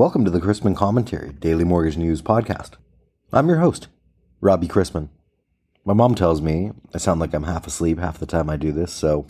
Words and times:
Welcome 0.00 0.24
to 0.24 0.30
the 0.30 0.40
Chrisman 0.40 0.74
Commentary, 0.74 1.34
Daily 1.34 1.62
Mortgage 1.62 1.98
News 1.98 2.22
Podcast. 2.22 2.70
I'm 3.34 3.48
your 3.48 3.58
host, 3.58 3.88
Robbie 4.40 4.66
Chrisman. 4.66 5.10
My 5.84 5.92
mom 5.92 6.14
tells 6.14 6.40
me 6.40 6.72
I 6.94 6.96
sound 6.96 7.20
like 7.20 7.34
I'm 7.34 7.42
half 7.42 7.66
asleep 7.66 7.98
half 7.98 8.16
the 8.16 8.24
time 8.24 8.48
I 8.48 8.56
do 8.56 8.72
this, 8.72 8.94
so 8.94 9.26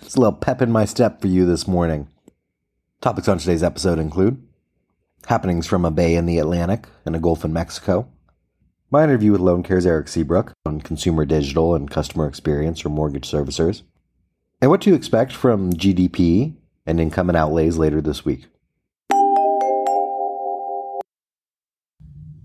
it's 0.00 0.16
a 0.16 0.18
little 0.18 0.32
pep 0.32 0.62
in 0.62 0.72
my 0.72 0.86
step 0.86 1.20
for 1.20 1.26
you 1.26 1.44
this 1.44 1.68
morning. 1.68 2.08
Topics 3.02 3.28
on 3.28 3.36
today's 3.36 3.62
episode 3.62 3.98
include 3.98 4.42
happenings 5.26 5.66
from 5.66 5.84
a 5.84 5.90
bay 5.90 6.14
in 6.14 6.24
the 6.24 6.38
Atlantic 6.38 6.86
and 7.04 7.14
a 7.14 7.20
Gulf 7.20 7.44
in 7.44 7.52
Mexico, 7.52 8.08
my 8.90 9.04
interview 9.04 9.32
with 9.32 9.42
LoanCare's 9.42 9.84
Eric 9.84 10.08
Seabrook 10.08 10.54
on 10.64 10.80
consumer 10.80 11.26
digital 11.26 11.74
and 11.74 11.90
customer 11.90 12.26
experience 12.26 12.80
for 12.80 12.88
mortgage 12.88 13.30
servicers, 13.30 13.82
and 14.62 14.70
what 14.70 14.80
to 14.80 14.94
expect 14.94 15.34
from 15.34 15.74
GDP 15.74 16.54
and 16.86 16.98
income 16.98 17.28
and 17.28 17.36
outlays 17.36 17.76
later 17.76 18.00
this 18.00 18.24
week. 18.24 18.46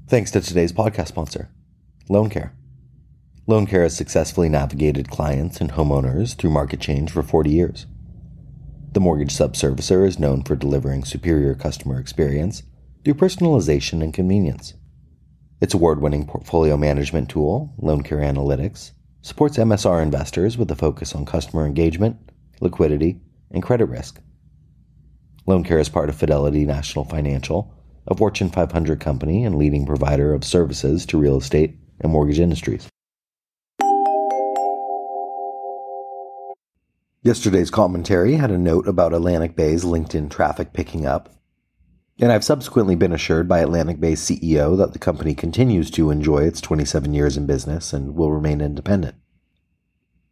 Thanks 0.08 0.30
to 0.32 0.42
today's 0.42 0.72
podcast 0.72 1.08
sponsor, 1.08 1.50
LoanCare. 2.12 2.52
LoanCare 3.48 3.82
has 3.82 3.98
successfully 3.98 4.50
navigated 4.50 5.10
clients 5.10 5.60
and 5.60 5.72
homeowners 5.72 6.36
through 6.36 6.52
market 6.52 6.80
change 6.80 7.10
for 7.10 7.24
40 7.24 7.50
years. 7.50 7.88
The 8.92 9.00
mortgage 9.00 9.36
subservicer 9.36 10.08
is 10.08 10.20
known 10.20 10.44
for 10.44 10.56
delivering 10.56 11.06
superior 11.06 11.56
customer 11.56 12.00
experience 12.00 12.62
through 13.04 13.16
personalization 13.16 14.04
and 14.04 14.14
convenience. 14.14 14.76
Its 15.60 15.74
award 15.74 16.00
winning 16.00 16.28
portfolio 16.28 16.78
management 16.78 17.28
tool, 17.28 17.74
LoanCare 17.82 18.32
Analytics, 18.32 18.92
supports 19.24 19.58
MSR 19.58 20.04
investors 20.04 20.56
with 20.56 20.70
a 20.70 20.76
focus 20.76 21.16
on 21.16 21.26
customer 21.26 21.66
engagement, 21.66 22.18
liquidity, 22.62 23.20
and 23.50 23.64
credit 23.64 23.86
risk. 23.86 24.22
LoanCare 25.48 25.82
is 25.82 25.90
part 25.90 26.10
of 26.10 26.16
Fidelity 26.16 26.64
National 26.64 27.06
Financial 27.06 27.75
a 28.08 28.16
Fortune 28.16 28.50
500 28.50 29.00
company 29.00 29.44
and 29.44 29.56
leading 29.56 29.86
provider 29.86 30.34
of 30.34 30.44
services 30.44 31.06
to 31.08 31.18
real 31.18 31.38
estate 31.38 31.76
and 32.02 32.12
mortgage 32.12 32.40
industries. 32.40 32.88
Yesterday's 37.24 37.72
commentary 37.72 38.34
had 38.34 38.52
a 38.52 38.58
note 38.58 38.88
about 38.88 39.14
Atlantic 39.14 39.56
Bay's 39.56 39.84
LinkedIn 39.84 40.30
traffic 40.30 40.74
picking 40.74 41.08
up, 41.08 41.34
and 42.20 42.32
I've 42.32 42.44
subsequently 42.44 42.96
been 42.96 43.12
assured 43.12 43.48
by 43.48 43.60
Atlantic 43.60 44.00
Bay's 44.00 44.22
CEO 44.22 44.78
that 44.78 44.94
the 44.94 45.00
company 45.00 45.34
continues 45.34 45.90
to 45.92 46.12
enjoy 46.12 46.44
its 46.44 46.62
27 46.62 47.14
years 47.16 47.36
in 47.36 47.48
business 47.48 47.94
and 47.94 48.16
will 48.16 48.32
remain 48.32 48.62
independent. 48.62 49.16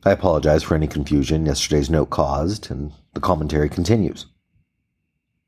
I 0.06 0.12
apologize 0.12 0.62
for 0.62 0.76
any 0.76 0.86
confusion 0.86 1.46
yesterday's 1.46 1.90
note 1.90 2.12
caused, 2.12 2.70
and 2.70 2.94
the 3.14 3.20
commentary 3.22 3.70
continues. 3.70 4.28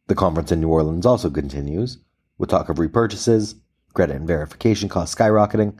The 0.08 0.16
conference 0.16 0.52
in 0.52 0.62
New 0.62 0.70
Orleans 0.70 1.06
also 1.06 1.30
continues, 1.30 2.00
with 2.38 2.50
talk 2.50 2.70
of 2.70 2.78
repurchases, 2.78 3.56
credit 3.94 4.16
and 4.16 4.28
verification 4.28 4.90
costs 4.90 5.16
skyrocketing. 5.16 5.78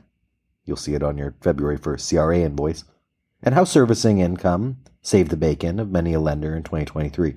You'll 0.64 0.76
see 0.76 0.94
it 0.94 1.02
on 1.02 1.18
your 1.18 1.34
February 1.40 1.78
1st 1.78 2.10
CRA 2.10 2.38
invoice. 2.38 2.84
And 3.42 3.54
how 3.54 3.64
servicing 3.64 4.18
income 4.18 4.78
saved 5.02 5.30
the 5.30 5.36
bacon 5.36 5.78
of 5.78 5.90
many 5.90 6.14
a 6.14 6.20
lender 6.20 6.56
in 6.56 6.62
2023. 6.62 7.36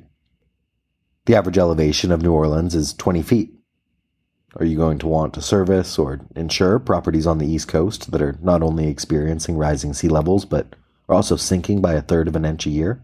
The 1.26 1.36
average 1.36 1.58
elevation 1.58 2.12
of 2.12 2.24
New 2.24 2.34
Orleans 2.34 2.74
is 2.74 2.94
20 2.94 3.22
feet. 3.22 3.54
Are 4.56 4.66
you 4.66 4.78
going 4.78 4.98
to 5.00 5.08
want 5.08 5.36
to 5.36 5.42
service 5.42 6.00
or 6.00 6.22
insure 6.36 6.80
properties 6.80 7.28
on 7.28 7.38
the 7.38 7.46
East 7.46 7.68
Coast 7.68 8.10
that 8.12 8.22
are 8.22 8.40
not 8.42 8.64
only 8.64 8.88
experiencing 8.88 9.58
rising 9.58 9.94
sea 9.94 10.08
levels, 10.08 10.46
but 10.46 10.76
are 11.08 11.14
also 11.14 11.36
sinking 11.36 11.82
by 11.82 11.94
a 11.94 12.02
third 12.02 12.28
of 12.28 12.36
an 12.36 12.46
inch 12.46 12.66
a 12.66 12.72
year? 12.72 13.04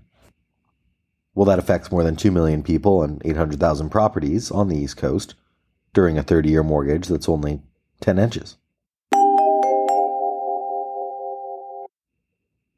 Well, 1.36 1.46
that 1.46 1.60
affects 1.60 1.92
more 1.92 2.04
than 2.04 2.16
2 2.16 2.32
million 2.32 2.64
people 2.64 3.04
and 3.04 3.22
800,000 3.24 3.90
properties 3.90 4.50
on 4.50 4.70
the 4.70 4.78
East 4.78 4.98
Coast 4.98 5.36
during 5.96 6.20
a 6.20 6.24
30 6.24 6.50
year 6.50 6.62
mortgage 6.62 7.08
that's 7.08 7.28
only 7.28 7.62
10 8.02 8.20
inches. 8.20 8.58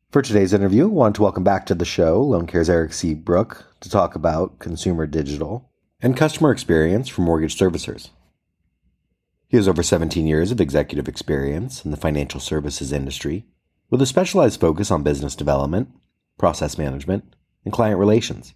For 0.10 0.22
today's 0.22 0.54
interview, 0.54 0.86
I 0.86 0.94
want 0.94 1.16
to 1.18 1.22
welcome 1.22 1.44
back 1.44 1.66
to 1.66 1.76
the 1.76 1.84
show 1.84 2.24
LoanCare's 2.24 2.70
Eric 2.70 2.94
Seabrook 2.94 3.66
to 3.82 3.90
talk 3.90 4.16
about 4.16 4.60
consumer 4.60 5.06
digital 5.06 5.70
and 6.00 6.16
customer 6.16 6.52
experience 6.52 7.10
for 7.10 7.24
mortgage 7.24 7.58
servicers. 7.58 8.12
He 9.50 9.58
has 9.58 9.68
over 9.68 9.84
17 9.84 10.26
years 10.26 10.52
of 10.52 10.62
executive 10.62 11.08
experience 11.08 11.84
in 11.84 11.92
the 11.92 11.98
financial 11.98 12.40
services 12.40 12.94
industry 12.94 13.46
with 13.90 14.02
a 14.02 14.06
specialized 14.06 14.60
focus 14.60 14.92
on 14.92 15.04
business 15.04 15.36
development, 15.36 15.90
process 16.38 16.78
management, 16.78 17.36
and 17.66 17.74
client 17.74 18.00
relations. 18.00 18.54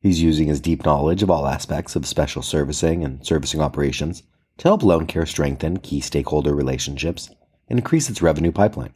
He's 0.00 0.22
using 0.22 0.46
his 0.46 0.60
deep 0.60 0.84
knowledge 0.84 1.22
of 1.22 1.30
all 1.30 1.46
aspects 1.46 1.96
of 1.96 2.06
special 2.06 2.42
servicing 2.42 3.02
and 3.02 3.24
servicing 3.26 3.60
operations 3.60 4.22
to 4.58 4.68
help 4.68 4.82
LoanCare 4.82 5.26
strengthen 5.26 5.78
key 5.78 6.00
stakeholder 6.00 6.54
relationships 6.54 7.30
and 7.68 7.78
increase 7.78 8.08
its 8.08 8.22
revenue 8.22 8.52
pipeline. 8.52 8.94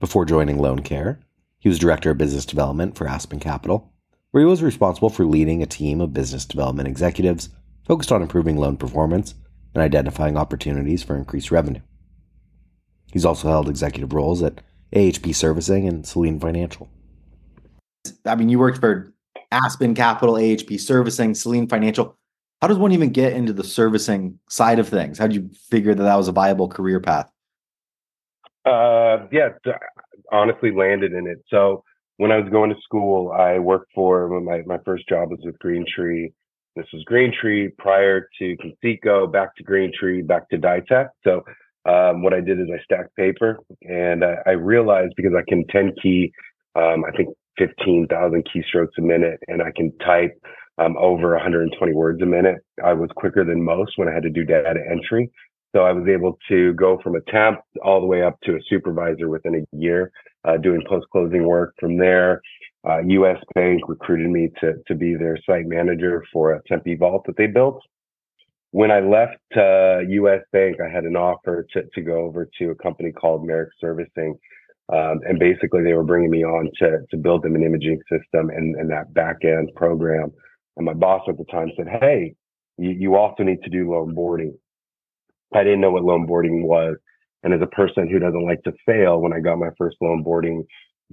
Before 0.00 0.24
joining 0.24 0.58
LoanCare, 0.58 1.18
he 1.58 1.68
was 1.68 1.78
director 1.78 2.10
of 2.10 2.18
business 2.18 2.44
development 2.44 2.96
for 2.96 3.08
Aspen 3.08 3.40
Capital, 3.40 3.90
where 4.30 4.42
he 4.42 4.46
was 4.46 4.62
responsible 4.62 5.08
for 5.08 5.24
leading 5.24 5.62
a 5.62 5.66
team 5.66 6.00
of 6.00 6.12
business 6.12 6.44
development 6.44 6.88
executives 6.88 7.48
focused 7.86 8.12
on 8.12 8.20
improving 8.20 8.58
loan 8.58 8.76
performance 8.76 9.34
and 9.74 9.82
identifying 9.82 10.36
opportunities 10.36 11.02
for 11.02 11.16
increased 11.16 11.50
revenue. 11.50 11.80
He's 13.12 13.24
also 13.24 13.48
held 13.48 13.68
executive 13.68 14.12
roles 14.12 14.42
at 14.42 14.60
AHP 14.94 15.34
Servicing 15.34 15.88
and 15.88 16.06
Selene 16.06 16.38
Financial. 16.38 16.88
I 18.26 18.34
mean, 18.34 18.48
you 18.48 18.58
worked 18.58 18.78
for 18.78 19.13
Aspen 19.54 19.94
Capital, 19.94 20.34
AHP 20.34 20.80
Servicing, 20.80 21.34
Selene 21.34 21.68
Financial. 21.68 22.16
How 22.60 22.68
does 22.68 22.78
one 22.78 22.92
even 22.92 23.10
get 23.10 23.34
into 23.34 23.52
the 23.52 23.64
servicing 23.64 24.38
side 24.48 24.78
of 24.78 24.88
things? 24.88 25.18
How 25.18 25.26
did 25.26 25.36
you 25.36 25.50
figure 25.70 25.94
that 25.94 26.02
that 26.02 26.16
was 26.16 26.28
a 26.28 26.32
viable 26.32 26.68
career 26.68 27.00
path? 27.00 27.30
Uh, 28.64 29.26
yeah, 29.30 29.50
honestly, 30.32 30.72
landed 30.72 31.12
in 31.12 31.26
it. 31.26 31.38
So 31.48 31.84
when 32.16 32.32
I 32.32 32.38
was 32.38 32.50
going 32.50 32.70
to 32.70 32.76
school, 32.82 33.32
I 33.32 33.58
worked 33.58 33.90
for 33.94 34.40
my 34.40 34.62
my 34.66 34.78
first 34.84 35.08
job 35.08 35.30
was 35.30 35.40
with 35.42 35.58
Green 35.58 35.84
Tree. 35.94 36.32
This 36.74 36.86
was 36.92 37.04
Green 37.04 37.32
Tree 37.40 37.68
prior 37.78 38.28
to 38.38 38.56
Conseco, 38.56 39.30
back 39.30 39.54
to 39.56 39.62
Green 39.62 39.92
Tree, 39.98 40.22
back 40.22 40.48
to 40.48 40.58
Ditech. 40.58 41.08
So 41.22 41.42
um, 41.84 42.22
what 42.22 42.32
I 42.32 42.40
did 42.40 42.58
is 42.60 42.68
I 42.72 42.82
stacked 42.82 43.14
paper, 43.14 43.58
and 43.82 44.24
I, 44.24 44.36
I 44.46 44.50
realized 44.52 45.12
because 45.16 45.34
I 45.36 45.44
can 45.48 45.64
10 45.68 45.92
key, 46.02 46.32
um, 46.74 47.04
I 47.04 47.14
think 47.16 47.28
15,000 47.58 48.44
keystrokes 48.44 48.98
a 48.98 49.02
minute 49.02 49.40
and 49.48 49.62
I 49.62 49.70
can 49.74 49.96
type 49.98 50.38
um, 50.78 50.96
over 50.96 51.32
120 51.32 51.92
words 51.92 52.20
a 52.22 52.26
minute. 52.26 52.56
I 52.84 52.92
was 52.92 53.10
quicker 53.16 53.44
than 53.44 53.62
most 53.62 53.92
when 53.96 54.08
I 54.08 54.12
had 54.12 54.24
to 54.24 54.30
do 54.30 54.44
data 54.44 54.80
entry. 54.90 55.30
So 55.74 55.80
I 55.82 55.92
was 55.92 56.06
able 56.08 56.38
to 56.48 56.72
go 56.74 57.00
from 57.02 57.16
a 57.16 57.20
temp 57.32 57.60
all 57.82 58.00
the 58.00 58.06
way 58.06 58.22
up 58.22 58.38
to 58.44 58.52
a 58.54 58.60
supervisor 58.68 59.28
within 59.28 59.56
a 59.56 59.76
year, 59.76 60.12
uh, 60.44 60.56
doing 60.56 60.82
post 60.88 61.06
closing 61.10 61.46
work. 61.46 61.74
From 61.80 61.98
there, 61.98 62.40
uh, 62.88 63.00
US 63.00 63.38
Bank 63.54 63.82
recruited 63.88 64.30
me 64.30 64.50
to, 64.60 64.74
to 64.86 64.94
be 64.94 65.16
their 65.16 65.36
site 65.44 65.66
manager 65.66 66.22
for 66.32 66.52
a 66.52 66.62
Tempe 66.68 66.96
vault 66.96 67.24
that 67.26 67.36
they 67.36 67.46
built. 67.46 67.80
When 68.70 68.90
I 68.90 69.00
left 69.00 69.38
uh, 69.56 70.00
US 70.00 70.42
Bank, 70.52 70.76
I 70.80 70.88
had 70.88 71.04
an 71.04 71.16
offer 71.16 71.66
to, 71.72 71.82
to 71.92 72.02
go 72.02 72.18
over 72.18 72.48
to 72.58 72.70
a 72.70 72.74
company 72.76 73.10
called 73.10 73.46
Marix 73.46 73.68
Servicing 73.80 74.38
um, 74.92 75.20
and 75.26 75.38
basically, 75.38 75.82
they 75.82 75.94
were 75.94 76.04
bringing 76.04 76.30
me 76.30 76.44
on 76.44 76.70
to 76.80 76.98
to 77.10 77.16
build 77.16 77.42
them 77.42 77.54
an 77.54 77.62
imaging 77.62 78.00
system 78.10 78.50
and, 78.50 78.76
and 78.76 78.90
that 78.90 79.14
back 79.14 79.36
end 79.42 79.70
program. 79.76 80.30
And 80.76 80.84
my 80.84 80.94
boss 80.94 81.22
at 81.28 81.38
the 81.38 81.44
time 81.50 81.70
said, 81.76 81.86
"Hey, 82.00 82.34
you, 82.76 82.90
you 82.90 83.14
also 83.16 83.42
need 83.42 83.62
to 83.62 83.70
do 83.70 83.90
loan 83.90 84.14
boarding." 84.14 84.56
I 85.54 85.62
didn't 85.62 85.80
know 85.80 85.92
what 85.92 86.04
loan 86.04 86.26
boarding 86.26 86.66
was, 86.66 86.96
and 87.42 87.54
as 87.54 87.62
a 87.62 87.66
person 87.66 88.08
who 88.10 88.18
doesn't 88.18 88.44
like 88.44 88.62
to 88.64 88.72
fail, 88.84 89.20
when 89.20 89.32
I 89.32 89.40
got 89.40 89.58
my 89.58 89.70
first 89.78 89.96
loan 90.00 90.22
boarding 90.22 90.64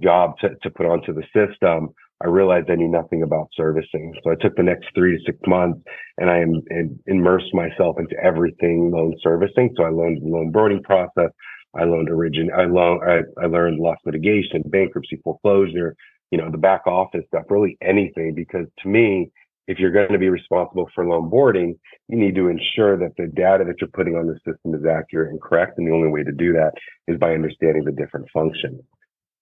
job 0.02 0.34
to 0.40 0.50
to 0.62 0.70
put 0.70 0.86
onto 0.86 1.14
the 1.14 1.24
system, 1.34 1.88
I 2.22 2.28
realized 2.28 2.70
I 2.70 2.76
knew 2.76 2.88
nothing 2.88 3.22
about 3.22 3.48
servicing. 3.56 4.14
So 4.22 4.30
I 4.30 4.34
took 4.40 4.54
the 4.56 4.62
next 4.62 4.88
three 4.94 5.16
to 5.16 5.24
six 5.24 5.38
months 5.46 5.80
and 6.18 6.30
I 6.30 6.38
am, 6.38 6.62
and 6.68 6.98
immersed 7.06 7.52
myself 7.52 7.96
into 7.98 8.16
everything 8.22 8.90
loan 8.92 9.14
servicing. 9.22 9.74
So 9.76 9.84
I 9.84 9.88
learned 9.88 10.22
the 10.22 10.28
loan 10.28 10.52
boarding 10.52 10.82
process. 10.82 11.30
I 11.74 11.84
learned 11.84 12.10
origin, 12.10 12.50
I, 12.54 12.64
I, 12.64 13.20
I 13.42 13.46
learned 13.46 13.78
loss 13.78 13.98
mitigation, 14.04 14.62
bankruptcy, 14.66 15.20
foreclosure, 15.24 15.96
you 16.30 16.38
know, 16.38 16.50
the 16.50 16.58
back 16.58 16.86
office 16.86 17.24
stuff, 17.28 17.44
really 17.48 17.78
anything. 17.82 18.34
Because 18.34 18.66
to 18.82 18.88
me, 18.88 19.30
if 19.68 19.78
you're 19.78 19.92
going 19.92 20.12
to 20.12 20.18
be 20.18 20.28
responsible 20.28 20.88
for 20.94 21.06
loan 21.06 21.30
boarding, 21.30 21.78
you 22.08 22.18
need 22.18 22.34
to 22.34 22.48
ensure 22.48 22.98
that 22.98 23.16
the 23.16 23.28
data 23.28 23.64
that 23.64 23.76
you're 23.80 23.90
putting 23.90 24.16
on 24.16 24.26
the 24.26 24.34
system 24.46 24.74
is 24.74 24.84
accurate 24.84 25.30
and 25.30 25.40
correct. 25.40 25.78
And 25.78 25.86
the 25.86 25.92
only 25.92 26.08
way 26.08 26.24
to 26.24 26.32
do 26.32 26.52
that 26.54 26.72
is 27.06 27.18
by 27.18 27.32
understanding 27.32 27.84
the 27.84 27.92
different 27.92 28.26
functions. 28.32 28.80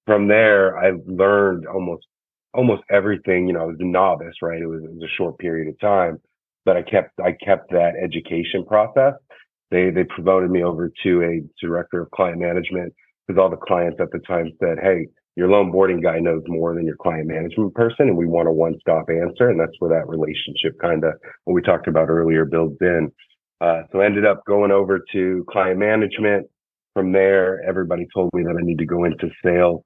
From 0.06 0.28
there, 0.28 0.78
I 0.78 0.92
learned 1.06 1.66
almost 1.66 2.06
almost 2.52 2.82
everything. 2.90 3.46
You 3.46 3.54
know, 3.54 3.62
I 3.62 3.64
was 3.64 3.76
a 3.80 3.84
novice, 3.84 4.34
right? 4.42 4.60
It 4.60 4.66
was, 4.66 4.82
it 4.82 4.90
was 4.90 5.02
a 5.02 5.16
short 5.16 5.38
period 5.38 5.68
of 5.68 5.78
time, 5.80 6.18
but 6.64 6.76
I 6.76 6.82
kept 6.82 7.18
I 7.20 7.32
kept 7.32 7.70
that 7.70 7.94
education 8.02 8.64
process 8.66 9.14
they 9.70 9.90
they 9.90 10.04
promoted 10.04 10.50
me 10.50 10.62
over 10.62 10.90
to 11.02 11.22
a 11.22 11.64
director 11.64 12.02
of 12.02 12.10
client 12.10 12.38
management 12.38 12.92
because 13.26 13.40
all 13.40 13.50
the 13.50 13.56
clients 13.56 14.00
at 14.00 14.10
the 14.10 14.20
time 14.20 14.50
said, 14.60 14.78
"Hey, 14.82 15.06
your 15.36 15.48
loan 15.48 15.70
boarding 15.70 16.00
guy 16.00 16.18
knows 16.18 16.42
more 16.48 16.74
than 16.74 16.84
your 16.84 16.96
client 16.96 17.26
management 17.26 17.74
person, 17.74 18.08
and 18.08 18.16
we 18.16 18.26
want 18.26 18.48
a 18.48 18.52
one 18.52 18.74
stop 18.80 19.08
answer. 19.08 19.48
And 19.48 19.58
that's 19.58 19.72
where 19.78 19.90
that 19.90 20.08
relationship 20.08 20.78
kind 20.80 21.04
of, 21.04 21.14
what 21.44 21.54
we 21.54 21.62
talked 21.62 21.88
about 21.88 22.08
earlier, 22.08 22.44
builds 22.44 22.76
in. 22.80 23.10
Uh, 23.60 23.82
so 23.92 24.00
I 24.00 24.06
ended 24.06 24.26
up 24.26 24.44
going 24.46 24.70
over 24.70 25.00
to 25.12 25.46
client 25.50 25.78
management. 25.78 26.46
From 26.94 27.12
there, 27.12 27.62
everybody 27.66 28.06
told 28.12 28.30
me 28.34 28.42
that 28.42 28.56
I 28.58 28.64
need 28.64 28.78
to 28.78 28.86
go 28.86 29.04
into 29.04 29.30
sales. 29.44 29.82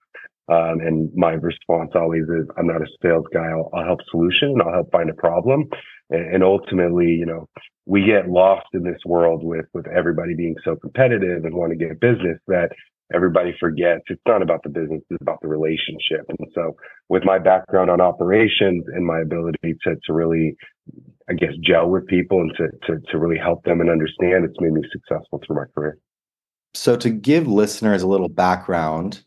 Um, 0.48 0.80
and 0.80 1.10
my 1.14 1.32
response 1.32 1.92
always 1.94 2.24
is, 2.24 2.46
I'm 2.58 2.66
not 2.66 2.82
a 2.82 2.86
sales 3.02 3.24
guy. 3.32 3.46
I'll, 3.46 3.70
I'll 3.72 3.84
help 3.84 4.00
solution 4.10 4.60
I'll 4.60 4.72
help 4.72 4.92
find 4.92 5.08
a 5.08 5.14
problem. 5.14 5.64
And, 6.10 6.34
and, 6.34 6.44
ultimately, 6.44 7.06
you 7.06 7.24
know, 7.24 7.48
we 7.86 8.04
get 8.04 8.28
lost 8.28 8.66
in 8.74 8.82
this 8.82 9.00
world 9.06 9.42
with, 9.42 9.64
with 9.72 9.86
everybody 9.88 10.34
being 10.34 10.56
so 10.62 10.76
competitive 10.76 11.44
and 11.44 11.54
want 11.54 11.72
to 11.72 11.78
get 11.78 11.98
business 11.98 12.38
that 12.48 12.70
everybody 13.14 13.54
forgets 13.60 14.02
it's 14.08 14.20
not 14.26 14.42
about 14.42 14.62
the 14.62 14.68
business, 14.68 15.02
it's 15.10 15.22
about 15.22 15.40
the 15.42 15.48
relationship. 15.48 16.26
And 16.28 16.48
so 16.54 16.76
with 17.08 17.24
my 17.24 17.38
background 17.38 17.90
on 17.90 18.00
operations 18.00 18.84
and 18.94 19.04
my 19.04 19.20
ability 19.20 19.76
to, 19.84 19.96
to 20.06 20.12
really, 20.12 20.56
I 21.28 21.34
guess, 21.34 21.52
gel 21.62 21.88
with 21.88 22.06
people 22.06 22.40
and 22.40 22.52
to, 22.56 22.68
to, 22.86 23.00
to 23.10 23.18
really 23.18 23.38
help 23.38 23.64
them 23.64 23.80
and 23.80 23.90
understand, 23.90 24.44
it's 24.44 24.60
made 24.60 24.72
me 24.72 24.82
successful 24.92 25.40
through 25.46 25.56
my 25.56 25.64
career. 25.74 25.98
So 26.74 26.96
to 26.96 27.10
give 27.10 27.46
listeners 27.46 28.02
a 28.02 28.08
little 28.08 28.28
background, 28.28 29.22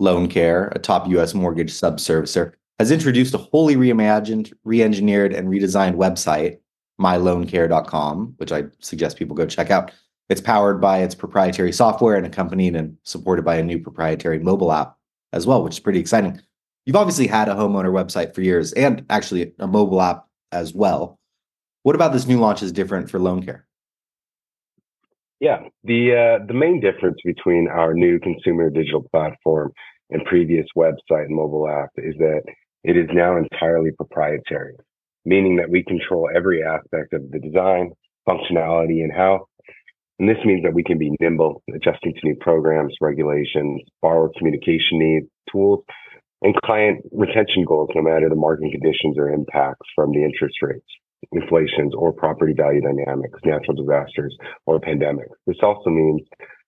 LoanCare, 0.00 0.74
a 0.74 0.78
top 0.78 1.08
US 1.08 1.34
mortgage 1.34 1.72
subservicer, 1.72 2.52
has 2.78 2.90
introduced 2.90 3.34
a 3.34 3.38
wholly 3.38 3.76
reimagined, 3.76 4.52
re-engineered, 4.64 5.32
and 5.32 5.48
redesigned 5.48 5.94
website, 5.94 6.58
myloancare.com, 7.00 8.34
which 8.36 8.52
I 8.52 8.64
suggest 8.80 9.16
people 9.16 9.36
go 9.36 9.46
check 9.46 9.70
out. 9.70 9.92
It's 10.28 10.40
powered 10.40 10.80
by 10.80 10.98
its 10.98 11.14
proprietary 11.14 11.72
software 11.72 12.16
and 12.16 12.26
accompanied 12.26 12.74
and 12.74 12.96
supported 13.02 13.44
by 13.44 13.56
a 13.56 13.62
new 13.62 13.78
proprietary 13.78 14.38
mobile 14.38 14.72
app 14.72 14.96
as 15.32 15.46
well, 15.46 15.62
which 15.62 15.74
is 15.74 15.80
pretty 15.80 16.00
exciting. 16.00 16.40
You've 16.86 16.96
obviously 16.96 17.26
had 17.26 17.48
a 17.48 17.54
homeowner 17.54 17.92
website 17.92 18.34
for 18.34 18.40
years 18.40 18.72
and 18.72 19.04
actually 19.10 19.52
a 19.58 19.66
mobile 19.66 20.00
app 20.00 20.26
as 20.52 20.74
well. 20.74 21.18
What 21.82 21.94
about 21.94 22.12
this 22.12 22.26
new 22.26 22.38
launch 22.40 22.62
is 22.62 22.72
different 22.72 23.10
for 23.10 23.18
LoanCare? 23.18 23.62
Yeah, 25.44 25.58
the 25.82 26.00
uh, 26.40 26.46
the 26.46 26.54
main 26.54 26.80
difference 26.80 27.18
between 27.22 27.68
our 27.68 27.92
new 27.92 28.18
consumer 28.18 28.70
digital 28.70 29.06
platform 29.12 29.72
and 30.08 30.24
previous 30.24 30.64
website 30.74 31.26
and 31.26 31.36
mobile 31.36 31.68
app 31.68 31.90
is 31.98 32.14
that 32.16 32.44
it 32.82 32.96
is 32.96 33.10
now 33.12 33.36
entirely 33.36 33.90
proprietary, 33.90 34.72
meaning 35.26 35.56
that 35.56 35.68
we 35.68 35.84
control 35.84 36.30
every 36.34 36.62
aspect 36.62 37.12
of 37.12 37.30
the 37.30 37.38
design, 37.40 37.92
functionality, 38.26 39.04
and 39.04 39.12
how. 39.12 39.44
And 40.18 40.30
this 40.30 40.42
means 40.46 40.62
that 40.62 40.72
we 40.72 40.82
can 40.82 40.96
be 40.96 41.14
nimble, 41.20 41.62
adjusting 41.74 42.14
to 42.14 42.20
new 42.26 42.36
programs, 42.40 42.94
regulations, 43.02 43.82
borrower 44.00 44.30
communication 44.38 44.98
needs, 44.98 45.26
tools, 45.52 45.84
and 46.40 46.54
client 46.64 47.04
retention 47.12 47.66
goals, 47.66 47.90
no 47.94 48.00
matter 48.00 48.30
the 48.30 48.34
market 48.34 48.72
conditions 48.72 49.18
or 49.18 49.28
impacts 49.28 49.86
from 49.94 50.12
the 50.12 50.24
interest 50.24 50.56
rates, 50.62 50.88
inflations, 51.32 51.94
or 51.94 52.12
property 52.12 52.52
value 52.56 52.80
dynamics, 52.80 53.38
natural 53.44 53.76
disasters, 53.76 54.36
or 54.66 54.80
pandemics. 54.80 55.34
This 55.46 55.56
also 55.62 55.90
means 55.90 56.22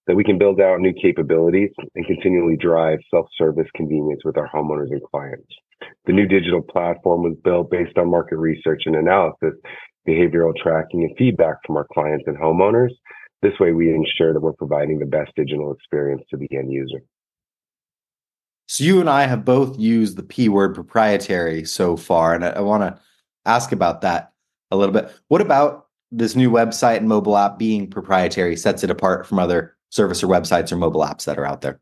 that 0.06 0.16
we 0.16 0.24
can 0.24 0.38
build 0.38 0.60
out 0.60 0.80
new 0.80 0.92
capabilities 0.92 1.70
and 1.94 2.06
continually 2.06 2.56
drive 2.56 2.98
self-service 3.10 3.68
convenience 3.74 4.22
with 4.24 4.36
our 4.36 4.48
homeowners 4.48 4.90
and 4.90 5.02
clients. 5.02 5.48
The 6.06 6.12
new 6.12 6.26
digital 6.26 6.62
platform 6.62 7.22
was 7.22 7.36
built 7.42 7.70
based 7.70 7.98
on 7.98 8.10
market 8.10 8.36
research 8.36 8.82
and 8.86 8.96
analysis, 8.96 9.54
behavioral 10.08 10.54
tracking, 10.56 11.02
and 11.02 11.16
feedback 11.18 11.56
from 11.66 11.76
our 11.76 11.86
clients 11.92 12.24
and 12.26 12.36
homeowners 12.36 12.90
this 13.42 13.58
way, 13.60 13.72
we 13.72 13.94
ensure 13.94 14.32
that 14.32 14.40
we're 14.40 14.52
providing 14.52 14.98
the 14.98 15.06
best 15.06 15.32
digital 15.36 15.72
experience 15.72 16.22
to 16.30 16.36
the 16.36 16.48
end 16.56 16.72
user. 16.72 17.00
So, 18.66 18.82
you 18.82 19.00
and 19.00 19.08
I 19.08 19.26
have 19.26 19.44
both 19.44 19.78
used 19.78 20.16
the 20.16 20.22
P 20.22 20.48
word 20.48 20.74
proprietary 20.74 21.64
so 21.64 21.96
far, 21.96 22.34
and 22.34 22.44
I, 22.44 22.50
I 22.50 22.60
want 22.60 22.82
to 22.82 23.00
ask 23.44 23.72
about 23.72 24.00
that 24.00 24.32
a 24.70 24.76
little 24.76 24.92
bit. 24.92 25.10
What 25.28 25.40
about 25.40 25.86
this 26.10 26.36
new 26.36 26.50
website 26.50 26.98
and 26.98 27.08
mobile 27.08 27.36
app 27.36 27.58
being 27.58 27.88
proprietary 27.88 28.56
sets 28.56 28.84
it 28.84 28.90
apart 28.90 29.26
from 29.26 29.38
other 29.38 29.76
service 29.90 30.22
or 30.22 30.28
websites 30.28 30.72
or 30.72 30.76
mobile 30.76 31.02
apps 31.02 31.24
that 31.24 31.38
are 31.38 31.46
out 31.46 31.60
there? 31.60 31.80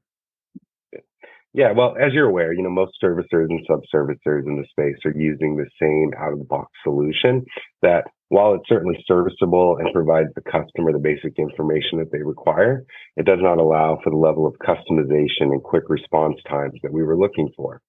Yeah, 1.52 1.70
well, 1.70 1.94
as 2.00 2.12
you're 2.12 2.26
aware, 2.26 2.52
you 2.52 2.62
know, 2.62 2.70
most 2.70 2.94
servicers 3.00 3.46
and 3.48 3.64
sub-servicers 3.68 4.44
in 4.44 4.56
the 4.56 4.66
space 4.70 4.96
are 5.04 5.16
using 5.16 5.56
the 5.56 5.68
same 5.80 6.10
out-of-the-box 6.18 6.68
solution 6.82 7.44
that 7.80 8.06
while 8.28 8.54
it's 8.54 8.68
certainly 8.68 8.98
serviceable 9.06 9.76
and 9.78 9.92
provides 9.92 10.30
the 10.34 10.40
customer 10.40 10.92
the 10.92 10.98
basic 10.98 11.38
information 11.38 11.98
that 11.98 12.10
they 12.10 12.22
require, 12.22 12.84
it 13.16 13.24
does 13.24 13.38
not 13.40 13.58
allow 13.58 14.00
for 14.02 14.10
the 14.10 14.16
level 14.16 14.48
of 14.48 14.54
customization 14.66 15.52
and 15.52 15.62
quick 15.62 15.84
response 15.88 16.34
times 16.48 16.74
that 16.82 16.92
we 16.92 17.04
were 17.04 17.16
looking 17.16 17.48
for. 17.56 17.80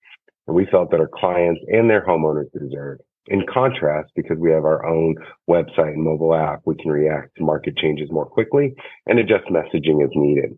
And 0.45 0.55
we 0.55 0.67
felt 0.67 0.91
that 0.91 0.99
our 0.99 1.09
clients 1.11 1.61
and 1.67 1.89
their 1.89 2.05
homeowners 2.05 2.51
deserve. 2.53 2.99
In 3.27 3.43
contrast, 3.51 4.11
because 4.15 4.37
we 4.37 4.51
have 4.51 4.65
our 4.65 4.85
own 4.85 5.15
website 5.49 5.93
and 5.93 6.03
mobile 6.03 6.35
app, 6.35 6.61
we 6.65 6.75
can 6.75 6.91
react 6.91 7.35
to 7.37 7.43
market 7.43 7.75
changes 7.77 8.11
more 8.11 8.25
quickly 8.25 8.75
and 9.07 9.17
adjust 9.17 9.45
messaging 9.45 10.03
as 10.03 10.11
needed. 10.13 10.57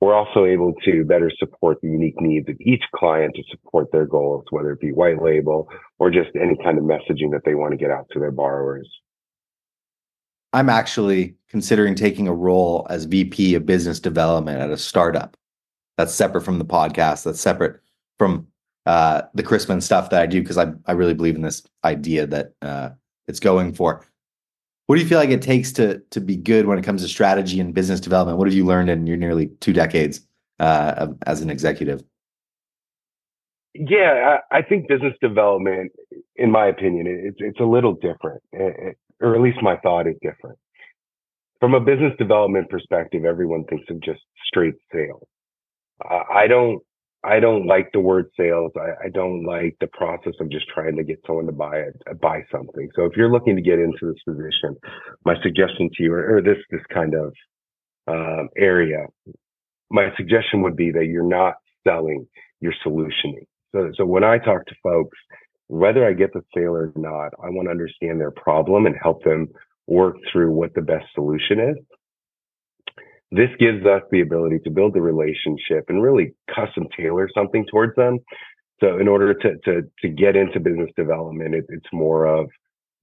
We're 0.00 0.14
also 0.14 0.44
able 0.44 0.74
to 0.84 1.04
better 1.04 1.30
support 1.38 1.78
the 1.80 1.88
unique 1.88 2.20
needs 2.20 2.48
of 2.48 2.56
each 2.60 2.82
client 2.94 3.34
to 3.34 3.42
support 3.50 3.92
their 3.92 4.06
goals, 4.06 4.44
whether 4.50 4.72
it 4.72 4.80
be 4.80 4.92
white 4.92 5.22
label 5.22 5.68
or 5.98 6.10
just 6.10 6.30
any 6.34 6.56
kind 6.62 6.78
of 6.78 6.84
messaging 6.84 7.32
that 7.32 7.42
they 7.44 7.54
want 7.54 7.72
to 7.72 7.78
get 7.78 7.90
out 7.90 8.06
to 8.12 8.20
their 8.20 8.30
borrowers. 8.30 8.88
I'm 10.52 10.68
actually 10.68 11.34
considering 11.48 11.94
taking 11.94 12.28
a 12.28 12.34
role 12.34 12.86
as 12.88 13.04
VP 13.04 13.54
of 13.54 13.66
business 13.66 14.00
development 14.00 14.60
at 14.60 14.70
a 14.70 14.78
startup. 14.78 15.36
That's 15.98 16.14
separate 16.14 16.42
from 16.42 16.58
the 16.58 16.64
podcast. 16.64 17.24
That's 17.24 17.40
separate 17.40 17.80
from 18.18 18.46
uh, 18.86 19.22
the 19.34 19.42
Chrisman 19.42 19.82
stuff 19.82 20.10
that 20.10 20.22
I 20.22 20.26
do 20.26 20.40
because 20.40 20.58
I 20.58 20.72
I 20.86 20.92
really 20.92 21.14
believe 21.14 21.34
in 21.34 21.42
this 21.42 21.62
idea 21.84 22.26
that 22.28 22.52
uh, 22.62 22.90
it's 23.28 23.40
going 23.40 23.74
for. 23.74 24.04
What 24.86 24.96
do 24.96 25.02
you 25.02 25.08
feel 25.08 25.18
like 25.18 25.30
it 25.30 25.42
takes 25.42 25.72
to 25.72 25.98
to 26.10 26.20
be 26.20 26.36
good 26.36 26.66
when 26.66 26.78
it 26.78 26.84
comes 26.84 27.02
to 27.02 27.08
strategy 27.08 27.60
and 27.60 27.74
business 27.74 28.00
development? 28.00 28.38
What 28.38 28.46
have 28.46 28.54
you 28.54 28.64
learned 28.64 28.88
in 28.88 29.06
your 29.06 29.16
nearly 29.16 29.48
two 29.60 29.72
decades 29.72 30.20
uh, 30.60 31.08
as 31.26 31.42
an 31.42 31.50
executive? 31.50 32.02
Yeah, 33.74 34.38
I, 34.50 34.58
I, 34.58 34.62
think 34.62 34.88
business 34.88 35.12
development, 35.20 35.92
in 36.36 36.50
my 36.50 36.66
opinion, 36.66 37.06
it's 37.06 37.36
it's 37.40 37.60
a 37.60 37.64
little 37.64 37.92
different, 37.92 38.42
it, 38.52 38.96
or 39.20 39.34
at 39.34 39.42
least 39.42 39.58
my 39.60 39.76
thought 39.78 40.06
is 40.06 40.14
different. 40.22 40.58
From 41.60 41.74
a 41.74 41.80
business 41.80 42.12
development 42.18 42.70
perspective, 42.70 43.24
everyone 43.24 43.64
thinks 43.64 43.84
of 43.90 44.00
just 44.00 44.20
straight 44.46 44.74
sales. 44.92 45.26
I 46.08 46.46
don't 46.46 46.82
I 47.24 47.40
don't 47.40 47.66
like 47.66 47.90
the 47.92 48.00
word 48.00 48.30
sales. 48.38 48.72
I, 48.76 49.06
I, 49.06 49.08
don't 49.08 49.44
like 49.44 49.76
the 49.80 49.88
process 49.88 50.34
of 50.40 50.50
just 50.50 50.66
trying 50.68 50.96
to 50.96 51.04
get 51.04 51.20
someone 51.26 51.46
to 51.46 51.52
buy 51.52 51.76
it, 51.78 52.20
buy 52.20 52.42
something. 52.52 52.88
So 52.94 53.04
if 53.04 53.16
you're 53.16 53.30
looking 53.30 53.56
to 53.56 53.62
get 53.62 53.78
into 53.78 54.12
this 54.12 54.22
position, 54.24 54.76
my 55.24 55.34
suggestion 55.42 55.90
to 55.96 56.02
you, 56.02 56.12
or, 56.12 56.36
or 56.36 56.42
this 56.42 56.58
this 56.70 56.82
kind 56.92 57.14
of 57.14 57.32
um, 58.06 58.48
area, 58.56 59.06
my 59.90 60.10
suggestion 60.16 60.62
would 60.62 60.76
be 60.76 60.92
that 60.92 61.06
you're 61.06 61.26
not 61.26 61.54
selling, 61.86 62.26
you're 62.60 62.74
solutioning. 62.86 63.46
So 63.74 63.90
so 63.96 64.06
when 64.06 64.22
I 64.22 64.38
talk 64.38 64.64
to 64.66 64.74
folks, 64.82 65.18
whether 65.68 66.06
I 66.06 66.12
get 66.12 66.32
the 66.32 66.42
sale 66.54 66.76
or 66.76 66.92
not, 66.94 67.32
I 67.42 67.50
want 67.50 67.66
to 67.66 67.72
understand 67.72 68.20
their 68.20 68.30
problem 68.30 68.86
and 68.86 68.94
help 69.02 69.24
them 69.24 69.48
work 69.88 70.16
through 70.32 70.52
what 70.52 70.74
the 70.74 70.82
best 70.82 71.06
solution 71.14 71.58
is 71.60 71.76
this 73.32 73.50
gives 73.58 73.84
us 73.84 74.02
the 74.10 74.20
ability 74.20 74.60
to 74.64 74.70
build 74.70 74.94
the 74.94 75.00
relationship 75.00 75.86
and 75.88 76.02
really 76.02 76.34
custom 76.54 76.86
tailor 76.96 77.28
something 77.34 77.66
towards 77.70 77.94
them. 77.96 78.18
So 78.80 78.98
in 78.98 79.08
order 79.08 79.34
to 79.34 79.56
to 79.64 79.82
to 80.00 80.08
get 80.08 80.36
into 80.36 80.60
business 80.60 80.90
development, 80.96 81.54
it, 81.54 81.64
it's 81.68 81.86
more 81.92 82.26
of 82.26 82.48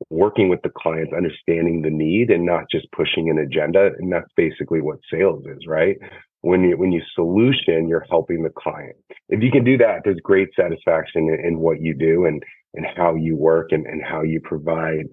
working 0.10 0.50
with 0.50 0.62
the 0.64 0.70
clients, 0.70 1.14
understanding 1.16 1.82
the 1.82 1.90
need, 1.90 2.30
and 2.30 2.46
not 2.46 2.66
just 2.72 2.92
pushing 2.92 3.30
an 3.30 3.38
agenda. 3.40 3.92
And 3.98 4.12
that's 4.12 4.30
basically 4.36 4.82
what 4.82 5.00
sales 5.12 5.44
is, 5.46 5.66
right? 5.68 5.98
When 6.42 6.64
you 6.64 6.78
when 6.78 6.92
you 6.92 7.02
solution, 7.16 7.88
you're 7.88 8.06
helping 8.10 8.44
the 8.44 8.50
client. 8.50 8.96
If 9.30 9.42
you 9.42 9.52
can 9.52 9.64
do 9.64 9.78
that, 9.78 10.02
there's 10.04 10.20
great 10.24 10.50
satisfaction 10.56 11.30
in, 11.30 11.46
in 11.46 11.60
what 11.60 11.82
you 11.82 11.94
do 11.94 12.26
and 12.26 12.44
and 12.76 12.86
how 12.96 13.16
you 13.16 13.36
work 13.36 13.72
and, 13.72 13.86
and 13.86 14.02
how 14.04 14.22
you 14.22 14.40
provide 14.42 15.06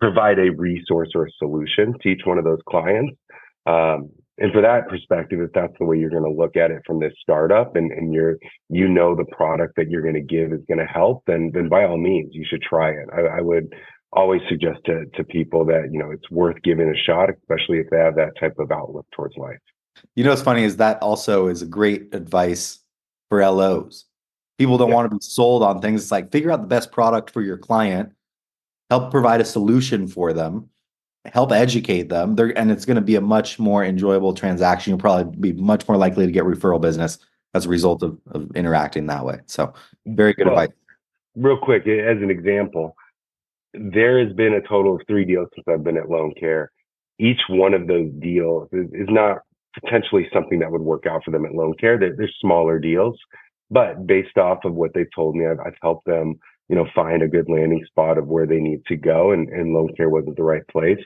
provide 0.00 0.38
a 0.38 0.50
resource 0.50 1.10
or 1.14 1.26
a 1.26 1.30
solution 1.38 1.94
to 2.02 2.08
each 2.08 2.22
one 2.24 2.38
of 2.38 2.44
those 2.44 2.60
clients. 2.68 3.16
Um, 3.66 4.10
and 4.38 4.52
for 4.52 4.60
that 4.60 4.88
perspective, 4.88 5.40
if 5.40 5.50
that's 5.52 5.72
the 5.78 5.86
way 5.86 5.98
you're 5.98 6.10
going 6.10 6.22
to 6.22 6.30
look 6.30 6.56
at 6.56 6.70
it 6.70 6.82
from 6.86 7.00
this 7.00 7.12
startup 7.20 7.74
and, 7.74 7.90
and 7.90 8.12
you're, 8.12 8.36
you 8.68 8.86
know, 8.86 9.14
the 9.16 9.24
product 9.24 9.76
that 9.76 9.90
you're 9.90 10.02
going 10.02 10.14
to 10.14 10.20
give 10.20 10.52
is 10.52 10.60
going 10.68 10.78
to 10.78 10.84
help, 10.84 11.22
then, 11.26 11.50
then 11.54 11.68
by 11.70 11.84
all 11.84 11.96
means, 11.96 12.34
you 12.34 12.44
should 12.48 12.62
try 12.62 12.90
it. 12.90 13.08
I, 13.14 13.38
I 13.38 13.40
would 13.40 13.72
always 14.12 14.42
suggest 14.48 14.80
to, 14.86 15.06
to 15.14 15.24
people 15.24 15.64
that, 15.66 15.88
you 15.90 15.98
know, 15.98 16.10
it's 16.10 16.30
worth 16.30 16.56
giving 16.62 16.88
a 16.88 16.96
shot, 16.96 17.30
especially 17.30 17.78
if 17.78 17.88
they 17.90 17.96
have 17.96 18.16
that 18.16 18.32
type 18.38 18.58
of 18.58 18.70
outlook 18.70 19.06
towards 19.12 19.36
life. 19.38 19.58
You 20.14 20.24
know, 20.24 20.30
what's 20.30 20.42
funny 20.42 20.64
is 20.64 20.76
that 20.76 21.00
also 21.00 21.46
is 21.46 21.62
a 21.62 21.66
great 21.66 22.14
advice 22.14 22.80
for 23.30 23.40
LOs. 23.40 24.04
People 24.58 24.76
don't 24.76 24.90
yeah. 24.90 24.94
want 24.94 25.10
to 25.10 25.16
be 25.16 25.22
sold 25.22 25.62
on 25.62 25.80
things. 25.80 26.02
It's 26.02 26.10
like 26.10 26.30
figure 26.30 26.50
out 26.50 26.60
the 26.60 26.66
best 26.66 26.92
product 26.92 27.30
for 27.30 27.40
your 27.40 27.56
client, 27.56 28.12
help 28.90 29.10
provide 29.10 29.40
a 29.40 29.46
solution 29.46 30.06
for 30.06 30.34
them 30.34 30.68
help 31.32 31.52
educate 31.52 32.08
them 32.08 32.34
They're, 32.34 32.56
and 32.58 32.70
it's 32.70 32.84
going 32.84 32.96
to 32.96 33.02
be 33.02 33.16
a 33.16 33.20
much 33.20 33.58
more 33.58 33.84
enjoyable 33.84 34.34
transaction 34.34 34.90
you'll 34.90 35.00
probably 35.00 35.36
be 35.36 35.52
much 35.52 35.86
more 35.88 35.96
likely 35.96 36.26
to 36.26 36.32
get 36.32 36.44
referral 36.44 36.80
business 36.80 37.18
as 37.54 37.66
a 37.66 37.68
result 37.68 38.02
of, 38.02 38.18
of 38.32 38.50
interacting 38.54 39.06
that 39.06 39.24
way. 39.24 39.40
So 39.46 39.72
very 40.06 40.34
good 40.34 40.46
well, 40.46 40.58
advice. 40.58 40.76
Real 41.34 41.58
quick, 41.58 41.86
as 41.86 42.18
an 42.22 42.30
example, 42.30 42.94
there 43.74 44.24
has 44.24 44.34
been 44.34 44.54
a 44.54 44.60
total 44.62 44.96
of 44.96 45.02
three 45.06 45.24
deals 45.24 45.48
since 45.54 45.66
I've 45.68 45.84
been 45.84 45.96
at 45.96 46.04
LoanCare. 46.04 46.68
Each 47.18 47.40
one 47.48 47.74
of 47.74 47.86
those 47.86 48.10
deals 48.20 48.68
is, 48.72 48.86
is 48.92 49.08
not 49.08 49.38
potentially 49.82 50.28
something 50.32 50.58
that 50.60 50.70
would 50.70 50.82
work 50.82 51.06
out 51.06 51.22
for 51.24 51.30
them 51.30 51.44
at 51.44 51.52
LoanCare. 51.52 51.98
They're, 51.98 52.16
they're 52.16 52.30
smaller 52.40 52.78
deals, 52.78 53.18
but 53.70 54.06
based 54.06 54.38
off 54.38 54.64
of 54.64 54.74
what 54.74 54.92
they've 54.94 55.06
told 55.14 55.36
me, 55.36 55.46
I've, 55.46 55.60
I've, 55.60 55.76
helped 55.82 56.06
them, 56.06 56.38
you 56.68 56.76
know, 56.76 56.86
find 56.94 57.22
a 57.22 57.28
good 57.28 57.48
landing 57.48 57.84
spot 57.86 58.18
of 58.18 58.26
where 58.26 58.46
they 58.46 58.58
need 58.58 58.84
to 58.86 58.96
go, 58.96 59.32
and, 59.32 59.48
and 59.48 59.74
LoanCare 59.74 60.10
wasn't 60.10 60.36
the 60.36 60.42
right 60.42 60.66
place. 60.68 60.98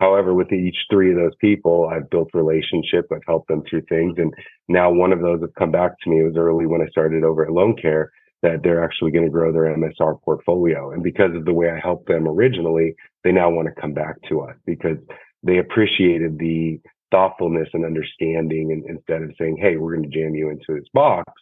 However, 0.00 0.32
with 0.32 0.52
each 0.52 0.76
three 0.90 1.10
of 1.10 1.16
those 1.16 1.34
people, 1.40 1.90
I've 1.92 2.08
built 2.08 2.30
relationships. 2.32 3.08
I've 3.12 3.26
helped 3.26 3.48
them 3.48 3.62
through 3.68 3.82
things, 3.88 4.14
and 4.18 4.32
now 4.68 4.92
one 4.92 5.12
of 5.12 5.20
those 5.20 5.40
has 5.40 5.50
come 5.58 5.72
back 5.72 5.92
to 6.00 6.10
me. 6.10 6.20
It 6.20 6.24
was 6.24 6.36
early 6.36 6.66
when 6.66 6.82
I 6.82 6.88
started 6.88 7.24
over 7.24 7.44
at 7.44 7.50
LoanCare 7.50 8.06
that 8.42 8.62
they're 8.62 8.84
actually 8.84 9.10
going 9.10 9.24
to 9.24 9.30
grow 9.30 9.52
their 9.52 9.74
MSR 9.76 10.22
portfolio, 10.22 10.92
and 10.92 11.02
because 11.02 11.34
of 11.34 11.44
the 11.44 11.52
way 11.52 11.70
I 11.70 11.80
helped 11.80 12.06
them 12.06 12.28
originally, 12.28 12.94
they 13.24 13.32
now 13.32 13.50
want 13.50 13.66
to 13.66 13.80
come 13.80 13.92
back 13.92 14.14
to 14.28 14.42
us 14.42 14.54
because 14.64 14.98
they 15.42 15.58
appreciated 15.58 16.38
the 16.38 16.80
thoughtfulness 17.10 17.68
and 17.72 17.84
understanding 17.84 18.72
and 18.72 18.84
instead 18.88 19.22
of 19.22 19.32
saying, 19.38 19.56
Hey, 19.60 19.76
we're 19.76 19.96
going 19.96 20.08
to 20.08 20.16
jam 20.16 20.34
you 20.34 20.50
into 20.50 20.78
this 20.78 20.88
box, 20.92 21.32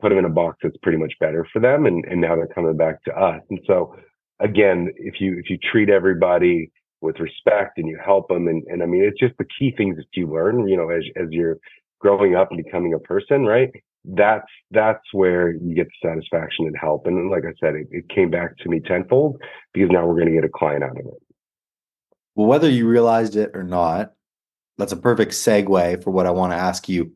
put 0.00 0.10
them 0.10 0.18
in 0.18 0.24
a 0.24 0.30
box 0.30 0.58
that's 0.62 0.76
pretty 0.82 0.98
much 0.98 1.12
better 1.20 1.46
for 1.52 1.60
them. 1.60 1.86
And, 1.86 2.04
and 2.06 2.20
now 2.20 2.36
they're 2.36 2.46
coming 2.48 2.76
back 2.76 3.02
to 3.04 3.12
us. 3.12 3.42
And 3.50 3.60
so 3.66 3.94
again, 4.40 4.90
if 4.96 5.20
you, 5.20 5.38
if 5.38 5.50
you 5.50 5.58
treat 5.58 5.90
everybody 5.90 6.70
with 7.00 7.18
respect 7.18 7.78
and 7.78 7.88
you 7.88 7.98
help 8.04 8.28
them, 8.28 8.48
and, 8.48 8.62
and 8.68 8.82
I 8.82 8.86
mean, 8.86 9.04
it's 9.04 9.18
just 9.18 9.36
the 9.38 9.46
key 9.58 9.74
things 9.76 9.96
that 9.96 10.06
you 10.14 10.26
learn, 10.26 10.68
you 10.68 10.76
know, 10.76 10.90
as, 10.90 11.04
as 11.16 11.28
you're 11.30 11.58
growing 12.00 12.34
up 12.34 12.50
and 12.50 12.62
becoming 12.62 12.94
a 12.94 12.98
person, 12.98 13.44
right? 13.44 13.70
That's, 14.04 14.46
that's 14.70 15.04
where 15.12 15.52
you 15.52 15.74
get 15.74 15.86
the 15.86 16.08
satisfaction 16.08 16.66
and 16.66 16.76
help. 16.80 17.06
And 17.06 17.30
like 17.30 17.44
I 17.44 17.52
said, 17.60 17.74
it, 17.74 17.88
it 17.90 18.08
came 18.08 18.30
back 18.30 18.56
to 18.58 18.68
me 18.68 18.80
tenfold 18.80 19.40
because 19.74 19.90
now 19.90 20.06
we're 20.06 20.14
going 20.14 20.28
to 20.28 20.34
get 20.34 20.44
a 20.44 20.48
client 20.48 20.82
out 20.82 20.98
of 20.98 21.06
it. 21.06 21.22
Well, 22.34 22.46
whether 22.46 22.70
you 22.70 22.88
realized 22.88 23.36
it 23.36 23.50
or 23.52 23.62
not, 23.62 24.12
that's 24.78 24.92
a 24.92 24.96
perfect 24.96 25.32
segue 25.32 26.02
for 26.02 26.10
what 26.10 26.24
I 26.24 26.30
want 26.30 26.52
to 26.54 26.56
ask 26.56 26.88
you 26.88 27.12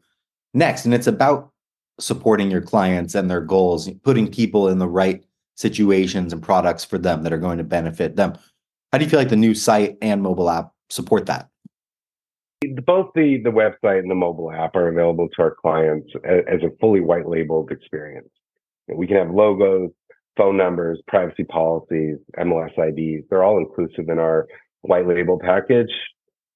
next. 0.52 0.84
And 0.84 0.92
it's 0.92 1.06
about 1.06 1.50
supporting 2.00 2.50
your 2.50 2.60
clients 2.60 3.14
and 3.14 3.30
their 3.30 3.40
goals, 3.40 3.90
putting 4.02 4.30
people 4.30 4.68
in 4.68 4.78
the 4.78 4.88
right 4.88 5.24
situations 5.56 6.32
and 6.32 6.42
products 6.42 6.84
for 6.84 6.98
them 6.98 7.22
that 7.22 7.32
are 7.32 7.38
going 7.38 7.58
to 7.58 7.64
benefit 7.64 8.16
them. 8.16 8.34
How 8.92 8.98
do 8.98 9.04
you 9.04 9.10
feel 9.10 9.20
like 9.20 9.28
the 9.28 9.36
new 9.36 9.54
site 9.54 9.96
and 10.02 10.22
mobile 10.22 10.50
app 10.50 10.72
support 10.90 11.26
that? 11.26 11.48
Both 12.86 13.10
the, 13.14 13.40
the 13.42 13.50
website 13.50 13.98
and 13.98 14.10
the 14.10 14.14
mobile 14.14 14.50
app 14.50 14.74
are 14.74 14.88
available 14.88 15.28
to 15.28 15.42
our 15.42 15.54
clients 15.60 16.08
as, 16.24 16.62
a 16.62 16.70
fully 16.80 17.00
white 17.00 17.28
labeled 17.28 17.70
experience. 17.70 18.28
We 18.88 19.06
can 19.06 19.16
have 19.16 19.30
logos, 19.30 19.90
phone 20.36 20.56
numbers, 20.56 21.00
privacy 21.06 21.44
policies, 21.44 22.16
MLS 22.38 22.72
IDs. 22.78 23.26
They're 23.28 23.44
all 23.44 23.58
inclusive 23.58 24.08
in 24.08 24.18
our 24.18 24.46
white 24.82 25.06
label 25.06 25.38
package. 25.38 25.90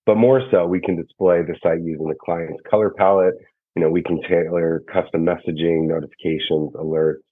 But 0.07 0.17
more 0.17 0.41
so, 0.51 0.67
we 0.67 0.81
can 0.81 0.97
display 0.97 1.43
the 1.43 1.55
site 1.63 1.83
using 1.83 2.09
the 2.09 2.15
client's 2.15 2.63
color 2.69 2.91
palette. 2.97 3.35
You 3.79 3.85
know, 3.85 3.91
we 3.91 4.03
can 4.03 4.21
tailor 4.23 4.83
custom 4.93 5.25
messaging, 5.25 5.87
notifications, 5.87 6.73
alerts, 6.75 7.23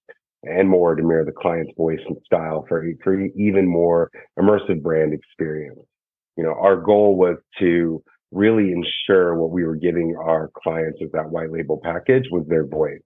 and 0.45 0.69
more 0.69 0.95
to 0.95 1.03
mirror 1.03 1.25
the 1.25 1.33
client's 1.33 1.73
voice 1.77 1.99
and 2.07 2.17
style 2.25 2.65
for, 2.69 2.85
for 3.03 3.21
even 3.21 3.67
more 3.67 4.13
immersive 4.39 4.81
brand 4.81 5.13
experience. 5.13 5.81
You 6.37 6.45
know, 6.45 6.55
our 6.57 6.77
goal 6.77 7.17
was 7.17 7.39
to 7.59 8.01
really 8.31 8.71
ensure 8.71 9.35
what 9.35 9.51
we 9.51 9.65
were 9.65 9.75
giving 9.75 10.15
our 10.17 10.53
clients 10.63 11.01
as 11.03 11.11
that 11.15 11.31
white 11.31 11.51
label 11.51 11.81
package 11.83 12.27
was 12.31 12.47
their 12.47 12.65
voice. 12.65 13.03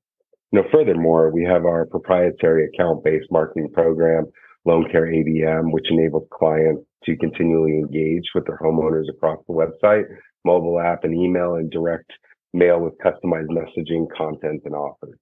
You 0.53 0.61
know, 0.61 0.69
furthermore, 0.71 1.31
we 1.33 1.43
have 1.45 1.65
our 1.65 1.87
proprietary 1.87 2.67
account-based 2.67 3.29
marketing 3.31 3.71
program, 3.73 4.27
LoanCare 4.69 5.17
ABM, 5.17 5.73
which 5.73 5.87
enables 5.91 6.29
clients 6.31 6.83
to 7.05 7.17
continually 7.17 7.79
engage 7.79 8.25
with 8.35 8.45
their 8.45 8.59
homeowners 8.59 9.09
across 9.09 9.39
the 9.49 9.55
website, 9.55 10.05
mobile 10.45 10.79
app, 10.79 11.05
and 11.05 11.15
email 11.15 11.55
and 11.55 11.71
direct 11.71 12.13
mail 12.53 12.81
with 12.81 12.99
customized 12.99 13.49
messaging, 13.49 14.07
content, 14.17 14.63
and 14.65 14.75
offers. 14.75 15.19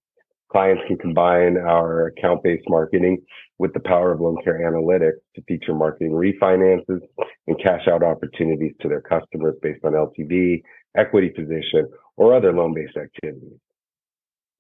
Clients 0.51 0.83
can 0.87 0.97
combine 0.97 1.59
our 1.59 2.07
account-based 2.07 2.65
marketing 2.69 3.19
with 3.59 3.73
the 3.75 3.81
power 3.81 4.13
of 4.13 4.21
LoanCare 4.21 4.61
Analytics 4.61 5.21
to 5.35 5.43
feature 5.47 5.75
marketing 5.75 6.13
refinances 6.13 7.01
and 7.47 7.63
cash 7.63 7.87
out 7.87 8.03
opportunities 8.03 8.73
to 8.81 8.89
their 8.89 9.03
customers 9.03 9.57
based 9.61 9.85
on 9.85 9.93
LTV, 9.93 10.63
equity 10.97 11.29
position, 11.29 11.87
or 12.17 12.35
other 12.35 12.53
loan-based 12.53 12.97
activities. 12.97 13.59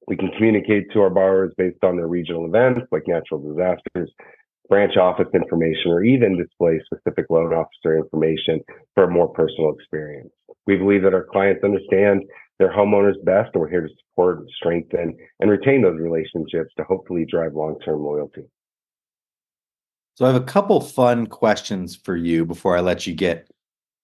We 0.06 0.16
can 0.16 0.30
communicate 0.36 0.90
to 0.92 1.00
our 1.00 1.10
borrowers 1.10 1.52
based 1.56 1.82
on 1.82 1.96
their 1.96 2.06
regional 2.06 2.46
events 2.46 2.86
like 2.92 3.04
natural 3.06 3.40
disasters, 3.40 4.10
branch 4.68 4.96
office 4.96 5.28
information, 5.34 5.90
or 5.90 6.02
even 6.02 6.36
display 6.36 6.80
specific 6.84 7.26
loan 7.30 7.54
officer 7.54 7.96
information 7.96 8.60
for 8.94 9.04
a 9.04 9.10
more 9.10 9.28
personal 9.28 9.72
experience. 9.72 10.30
We 10.66 10.76
believe 10.76 11.02
that 11.02 11.14
our 11.14 11.24
clients 11.24 11.64
understand 11.64 12.24
their 12.58 12.72
homeowners 12.72 13.22
best, 13.24 13.50
and 13.54 13.60
we're 13.60 13.68
here 13.68 13.86
to 13.86 13.94
support, 14.10 14.40
strengthen, 14.56 15.16
and 15.40 15.50
retain 15.50 15.82
those 15.82 15.98
relationships 15.98 16.72
to 16.76 16.84
hopefully 16.84 17.24
drive 17.24 17.54
long-term 17.54 18.02
loyalty. 18.02 18.42
So 20.16 20.24
I 20.24 20.32
have 20.32 20.42
a 20.42 20.44
couple 20.44 20.80
fun 20.80 21.28
questions 21.28 21.94
for 21.94 22.16
you 22.16 22.44
before 22.44 22.76
I 22.76 22.80
let 22.80 23.06
you 23.06 23.14
get 23.14 23.48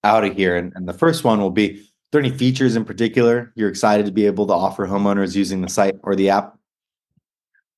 out 0.05 0.23
of 0.23 0.33
here. 0.33 0.55
And, 0.55 0.71
and 0.75 0.87
the 0.87 0.93
first 0.93 1.25
one 1.25 1.41
will 1.41 1.51
be, 1.51 1.79
are 1.79 1.83
there 2.13 2.21
any 2.21 2.37
features 2.37 2.77
in 2.77 2.85
particular 2.85 3.51
you're 3.55 3.67
excited 3.67 4.05
to 4.05 4.13
be 4.13 4.25
able 4.25 4.47
to 4.47 4.53
offer 4.53 4.87
homeowners 4.87 5.35
using 5.35 5.59
the 5.59 5.67
site 5.67 5.95
or 6.03 6.15
the 6.15 6.29
app? 6.29 6.57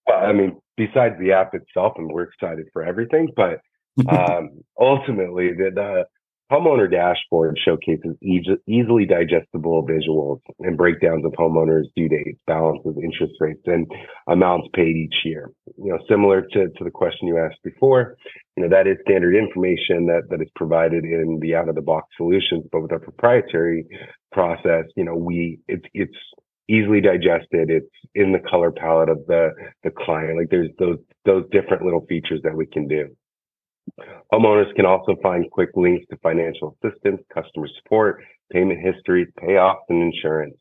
Well, 0.06 0.24
I 0.24 0.34
mean, 0.34 0.60
besides 0.76 1.16
the 1.20 1.32
app 1.32 1.56
itself, 1.56 1.94
and 1.98 2.12
we're 2.12 2.24
excited 2.24 2.68
for 2.72 2.84
everything, 2.84 3.30
but 3.36 3.62
um, 4.10 4.64
ultimately, 4.80 5.54
the, 5.54 5.72
the, 5.74 6.06
homeowner 6.52 6.90
dashboard 6.90 7.58
showcases 7.64 8.16
e- 8.22 8.42
easily 8.68 9.06
digestible 9.06 9.86
visuals 9.86 10.40
and 10.60 10.78
breakdowns 10.78 11.26
of 11.26 11.32
homeowners' 11.34 11.86
due 11.96 12.10
dates, 12.10 12.40
balances, 12.48 12.96
interest 13.04 13.34
rates, 13.40 13.62
and 13.66 13.86
amounts 14.28 14.68
paid 14.74 14.96
each 14.96 15.16
year. 15.26 15.52
You 15.78 15.92
know, 15.92 16.00
similar 16.10 16.42
to, 16.42 16.70
to 16.70 16.84
the 16.84 16.92
question 16.92 17.28
you 17.28 17.38
asked 17.38 17.62
before, 17.64 18.18
you 18.56 18.64
know, 18.64 18.70
that 18.70 18.88
is 18.88 18.98
standard 19.08 19.36
information 19.36 20.06
that, 20.08 20.24
that 20.30 20.42
is 20.42 20.50
provided 20.56 21.04
in 21.04 21.40
the 21.42 21.56
out 21.56 21.70
of 21.70 21.76
the 21.76 21.82
box 21.82 22.08
solutions, 22.18 22.66
but 22.72 22.82
with 22.82 22.92
our 22.92 23.00
proprietary 23.00 23.86
process, 24.32 24.86
you 24.96 25.04
know, 25.04 25.16
we, 25.16 25.60
it's, 25.68 25.86
it's 25.94 26.18
easily 26.70 27.02
digested. 27.02 27.70
It's 27.70 27.88
in 28.16 28.32
the 28.32 28.40
color 28.40 28.72
palette 28.72 29.10
of 29.10 29.26
the, 29.28 29.52
the 29.84 29.92
client. 29.92 30.38
Like 30.38 30.50
there's 30.50 30.70
those, 30.80 30.98
those 31.26 31.46
different 31.52 31.84
little 31.84 32.06
features 32.08 32.42
that 32.44 32.56
we 32.56 32.66
can 32.66 32.88
do. 32.88 33.16
Homeowners 34.34 34.74
can 34.76 34.86
also 34.86 35.16
find 35.22 35.50
quick 35.52 35.70
links 35.76 36.06
to 36.10 36.18
financial 36.18 36.76
assistance, 36.84 37.22
customer 37.34 37.68
support, 37.82 38.24
payment 38.52 38.80
history, 38.82 39.28
payoffs, 39.42 39.88
and 39.90 40.02
insurance. 40.02 40.56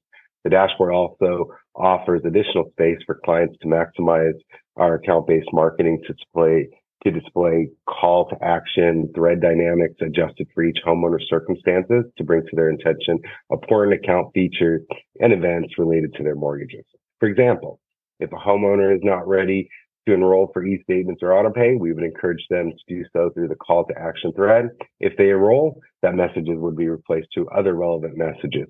The 0.45 0.51
dashboard 0.51 0.93
also 0.93 1.49
offers 1.75 2.23
additional 2.25 2.71
space 2.71 2.99
for 3.05 3.21
clients 3.25 3.57
to 3.63 3.67
maximize 3.67 4.39
our 4.77 4.95
account-based 4.95 5.49
marketing 5.53 6.03
to 6.07 6.13
display 6.13 6.69
to 7.05 7.11
display 7.11 7.69
call 7.87 8.29
to 8.29 8.37
action, 8.43 9.09
thread 9.15 9.41
dynamics 9.41 9.95
adjusted 10.01 10.49
for 10.55 10.65
each 10.65 10.79
homeowner's 10.85 11.27
circumstances 11.29 12.05
to 12.17 12.25
bring 12.25 12.43
to 12.43 12.57
their 12.57 12.71
attention 12.71 13.19
important 13.51 14.03
account 14.03 14.33
features 14.35 14.83
and 15.21 15.33
events 15.33 15.79
related 15.79 16.13
to 16.15 16.23
their 16.23 16.35
mortgages. 16.35 16.85
For 17.21 17.29
example, 17.29 17.81
if 18.19 18.33
a 18.33 18.37
homeowner 18.37 18.95
is 18.95 19.03
not 19.05 19.29
ready 19.29 19.69
to 20.07 20.15
enroll 20.15 20.51
for 20.53 20.65
e-statements 20.65 21.23
or 21.23 21.31
autopay, 21.31 21.79
we 21.79 21.93
would 21.93 22.05
encourage 22.05 22.45
them 22.49 22.71
to 22.71 22.95
do 22.95 23.05
so 23.13 23.31
through 23.31 23.49
the 23.49 23.57
call 23.57 23.85
to 23.87 23.99
action 23.99 24.33
thread. 24.33 24.71
If 25.01 25.17
they 25.17 25.31
enroll, 25.31 25.81
that 26.03 26.15
messages 26.15 26.59
would 26.59 26.77
be 26.77 26.89
replaced 26.89 27.29
to 27.35 27.49
other 27.49 27.75
relevant 27.75 28.17
messages. 28.17 28.69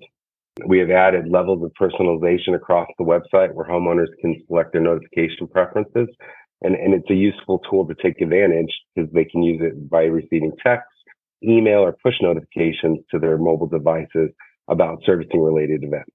We 0.65 0.79
have 0.79 0.89
added 0.89 1.29
levels 1.29 1.63
of 1.63 1.71
personalization 1.79 2.55
across 2.55 2.87
the 2.97 3.05
website 3.05 3.53
where 3.53 3.67
homeowners 3.67 4.07
can 4.19 4.41
select 4.47 4.73
their 4.73 4.81
notification 4.81 5.47
preferences 5.47 6.07
and, 6.61 6.75
and 6.75 6.93
it's 6.93 7.09
a 7.09 7.15
useful 7.15 7.59
tool 7.69 7.87
to 7.87 7.95
take 8.01 8.19
advantage 8.21 8.73
because 8.95 9.11
they 9.13 9.25
can 9.25 9.43
use 9.43 9.61
it 9.61 9.89
by 9.89 10.03
receiving 10.03 10.51
text, 10.65 10.87
email, 11.43 11.79
or 11.79 11.95
push 12.03 12.15
notifications 12.21 12.99
to 13.11 13.19
their 13.19 13.37
mobile 13.37 13.67
devices 13.67 14.31
about 14.67 15.01
servicing 15.05 15.41
related 15.41 15.83
events. 15.83 16.09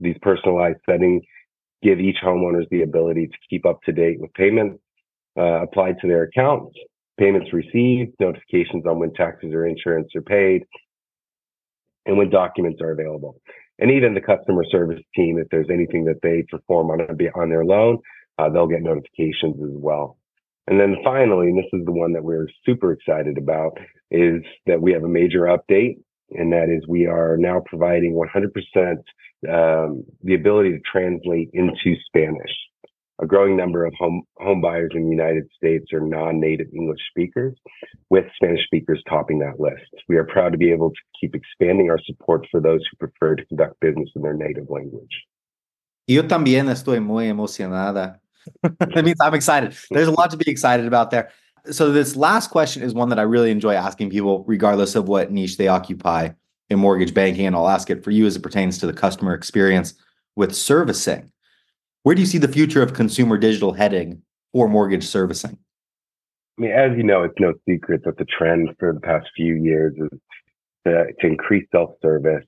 These 0.00 0.16
personalized 0.20 0.78
settings 0.88 1.22
give 1.82 2.00
each 2.00 2.18
homeowners 2.24 2.68
the 2.70 2.82
ability 2.82 3.26
to 3.26 3.38
keep 3.50 3.66
up 3.66 3.82
to 3.82 3.92
date 3.92 4.20
with 4.20 4.32
payments 4.34 4.78
uh, 5.38 5.62
applied 5.62 5.96
to 6.00 6.08
their 6.08 6.24
account, 6.24 6.68
payments 7.18 7.52
received, 7.52 8.12
notifications 8.20 8.86
on 8.86 8.98
when 8.98 9.12
taxes 9.14 9.52
or 9.52 9.66
insurance 9.66 10.08
are 10.14 10.22
paid, 10.22 10.62
and 12.06 12.16
when 12.16 12.30
documents 12.30 12.80
are 12.80 12.92
available. 12.92 13.40
And 13.78 13.90
even 13.90 14.14
the 14.14 14.20
customer 14.20 14.64
service 14.70 15.00
team, 15.16 15.38
if 15.38 15.48
there's 15.50 15.70
anything 15.70 16.04
that 16.04 16.20
they 16.22 16.44
perform 16.50 16.90
on, 16.90 17.00
on 17.34 17.48
their 17.48 17.64
loan, 17.64 17.98
uh, 18.38 18.48
they'll 18.48 18.66
get 18.66 18.82
notifications 18.82 19.56
as 19.62 19.74
well. 19.74 20.18
And 20.66 20.78
then 20.78 20.96
finally, 21.02 21.48
and 21.48 21.58
this 21.58 21.70
is 21.72 21.84
the 21.84 21.92
one 21.92 22.12
that 22.12 22.22
we're 22.22 22.48
super 22.64 22.92
excited 22.92 23.38
about, 23.38 23.78
is 24.10 24.42
that 24.66 24.80
we 24.80 24.92
have 24.92 25.02
a 25.02 25.08
major 25.08 25.42
update 25.42 25.96
and 26.36 26.52
that 26.52 26.68
is 26.68 26.86
we 26.86 27.06
are 27.06 27.36
now 27.36 27.62
providing 27.66 28.14
100% 28.14 28.96
um, 29.48 30.04
the 30.22 30.34
ability 30.34 30.70
to 30.70 30.80
translate 30.90 31.50
into 31.52 31.96
Spanish. 32.06 32.52
A 33.20 33.26
growing 33.26 33.56
number 33.56 33.84
of 33.84 33.92
home, 33.98 34.22
home 34.38 34.60
buyers 34.60 34.90
in 34.94 35.04
the 35.04 35.10
United 35.10 35.44
States 35.56 35.92
are 35.92 36.00
non 36.00 36.40
native 36.40 36.66
English 36.74 36.98
speakers, 37.10 37.54
with 38.10 38.24
Spanish 38.34 38.64
speakers 38.64 39.02
topping 39.08 39.38
that 39.40 39.60
list. 39.60 39.92
We 40.08 40.16
are 40.16 40.24
proud 40.24 40.50
to 40.52 40.58
be 40.58 40.72
able 40.72 40.90
to 40.90 40.96
keep 41.20 41.34
expanding 41.34 41.90
our 41.90 42.00
support 42.04 42.46
for 42.50 42.60
those 42.60 42.80
who 42.90 42.96
prefer 42.96 43.36
to 43.36 43.44
conduct 43.46 43.78
business 43.80 44.08
in 44.16 44.22
their 44.22 44.34
native 44.34 44.68
language. 44.68 45.24
Yo 46.08 46.22
también 46.22 46.68
estoy 46.68 47.00
muy 47.00 47.28
emocionada. 47.28 48.18
that 48.62 49.04
means 49.04 49.18
I'm 49.20 49.34
excited. 49.34 49.76
There's 49.90 50.08
a 50.08 50.12
lot 50.12 50.30
to 50.32 50.36
be 50.36 50.50
excited 50.50 50.86
about 50.86 51.10
there. 51.10 51.30
So, 51.70 51.92
this 51.92 52.16
last 52.16 52.50
question 52.50 52.82
is 52.82 52.92
one 52.92 53.08
that 53.10 53.18
I 53.18 53.22
really 53.22 53.50
enjoy 53.50 53.74
asking 53.74 54.10
people, 54.10 54.44
regardless 54.46 54.94
of 54.96 55.08
what 55.08 55.30
niche 55.30 55.58
they 55.58 55.68
occupy 55.68 56.30
in 56.68 56.78
mortgage 56.78 57.14
banking. 57.14 57.46
And 57.46 57.54
I'll 57.54 57.68
ask 57.68 57.88
it 57.90 58.02
for 58.02 58.10
you 58.10 58.26
as 58.26 58.34
it 58.34 58.42
pertains 58.42 58.78
to 58.78 58.86
the 58.86 58.92
customer 58.92 59.34
experience 59.34 59.94
with 60.34 60.54
servicing. 60.54 61.30
Where 62.02 62.14
do 62.16 62.20
you 62.20 62.26
see 62.26 62.38
the 62.38 62.48
future 62.48 62.82
of 62.82 62.94
consumer 62.94 63.38
digital 63.38 63.72
heading 63.72 64.22
for 64.52 64.68
mortgage 64.68 65.04
servicing? 65.04 65.58
I 66.58 66.62
mean, 66.62 66.72
as 66.72 66.96
you 66.96 67.04
know, 67.04 67.22
it's 67.22 67.38
no 67.38 67.54
secret 67.68 68.02
that 68.04 68.18
the 68.18 68.24
trend 68.24 68.70
for 68.78 68.92
the 68.92 69.00
past 69.00 69.28
few 69.36 69.54
years 69.54 69.94
is 69.96 70.18
to, 70.86 71.06
to 71.20 71.26
increase 71.26 71.66
self 71.70 71.90
service 72.02 72.44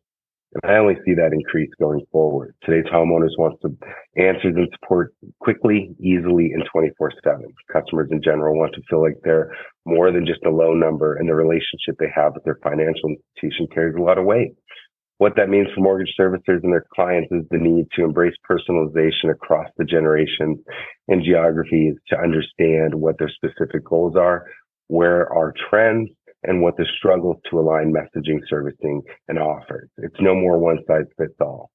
and 0.63 0.73
I 0.73 0.79
only 0.79 0.95
see 1.05 1.15
that 1.15 1.33
increase 1.33 1.71
going 1.81 2.05
forward. 2.13 2.55
Today's 2.63 2.91
homeowners 2.93 3.37
want 3.39 3.61
to 3.63 3.77
answers 4.17 4.55
and 4.57 4.69
support 4.73 5.13
quickly, 5.41 5.95
easily, 6.01 6.53
and 6.53 6.65
24 6.73 7.13
7. 7.25 7.45
Customers 7.73 8.09
in 8.13 8.23
general 8.23 8.57
want 8.57 8.75
to 8.75 8.83
feel 8.89 9.03
like 9.03 9.17
they're 9.25 9.53
more 9.85 10.13
than 10.13 10.27
just 10.27 10.45
a 10.45 10.51
low 10.51 10.73
number 10.73 11.17
and 11.17 11.29
the 11.29 11.35
relationship 11.35 11.97
they 11.99 12.11
have 12.15 12.35
with 12.35 12.45
their 12.45 12.59
financial 12.63 13.11
institution 13.11 13.67
carries 13.75 13.97
a 13.97 14.03
lot 14.03 14.19
of 14.19 14.25
weight. 14.25 14.53
What 15.19 15.37
that 15.37 15.49
means 15.49 15.69
for 15.75 15.81
mortgage 15.81 16.13
servicers 16.19 16.63
and 16.63 16.73
their 16.73 16.87
clients 16.95 17.31
is 17.31 17.45
the 17.51 17.59
need 17.59 17.87
to 17.95 18.05
embrace 18.05 18.35
personalization 18.49 19.31
across 19.31 19.69
the 19.77 19.85
generations 19.85 20.59
and 21.09 21.25
geographies 21.25 21.95
to 22.09 22.19
understand 22.19 22.95
what 22.95 23.17
their 23.19 23.31
specific 23.31 23.85
goals 23.85 24.17
are, 24.17 24.47
where 24.89 25.33
are 25.33 25.55
trends, 25.71 26.11
and 26.45 26.63
what 26.63 26.77
the 26.77 26.87
struggles 26.99 27.37
to 27.51 27.59
align 27.59 27.93
messaging, 27.93 28.41
servicing, 28.49 29.03
and 29.29 29.39
offers. 29.39 29.89
It's 29.99 30.17
no 30.21 30.35
more 30.35 30.59
one 30.59 30.79
size 30.87 31.07
fits 31.19 31.35
all. 31.41 31.71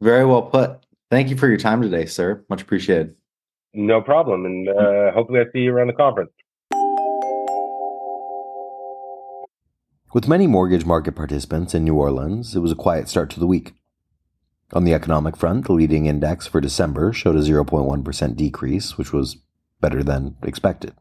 Very 0.00 0.24
well 0.26 0.42
put. 0.42 0.84
Thank 1.10 1.30
you 1.30 1.36
for 1.36 1.48
your 1.48 1.58
time 1.58 1.80
today, 1.82 2.06
sir. 2.06 2.44
Much 2.50 2.62
appreciated. 2.62 3.14
No 3.72 4.00
problem. 4.00 4.44
And 4.44 4.68
uh, 4.68 5.12
hopefully, 5.12 5.40
I 5.40 5.44
see 5.52 5.60
you 5.60 5.72
around 5.72 5.88
the 5.88 5.92
conference. 5.92 6.30
With 10.12 10.28
many 10.28 10.46
mortgage 10.46 10.86
market 10.86 11.12
participants 11.12 11.74
in 11.74 11.84
New 11.84 11.94
Orleans, 11.94 12.56
it 12.56 12.60
was 12.60 12.72
a 12.72 12.76
quiet 12.76 13.08
start 13.08 13.28
to 13.30 13.40
the 13.40 13.46
week. 13.46 13.74
On 14.72 14.84
the 14.84 14.94
economic 14.94 15.36
front, 15.36 15.66
the 15.66 15.74
leading 15.74 16.06
index 16.06 16.46
for 16.46 16.60
December 16.60 17.12
showed 17.12 17.36
a 17.36 17.40
0.1% 17.40 18.36
decrease, 18.36 18.96
which 18.98 19.12
was 19.12 19.36
better 19.80 20.02
than 20.02 20.36
expected. 20.42 20.94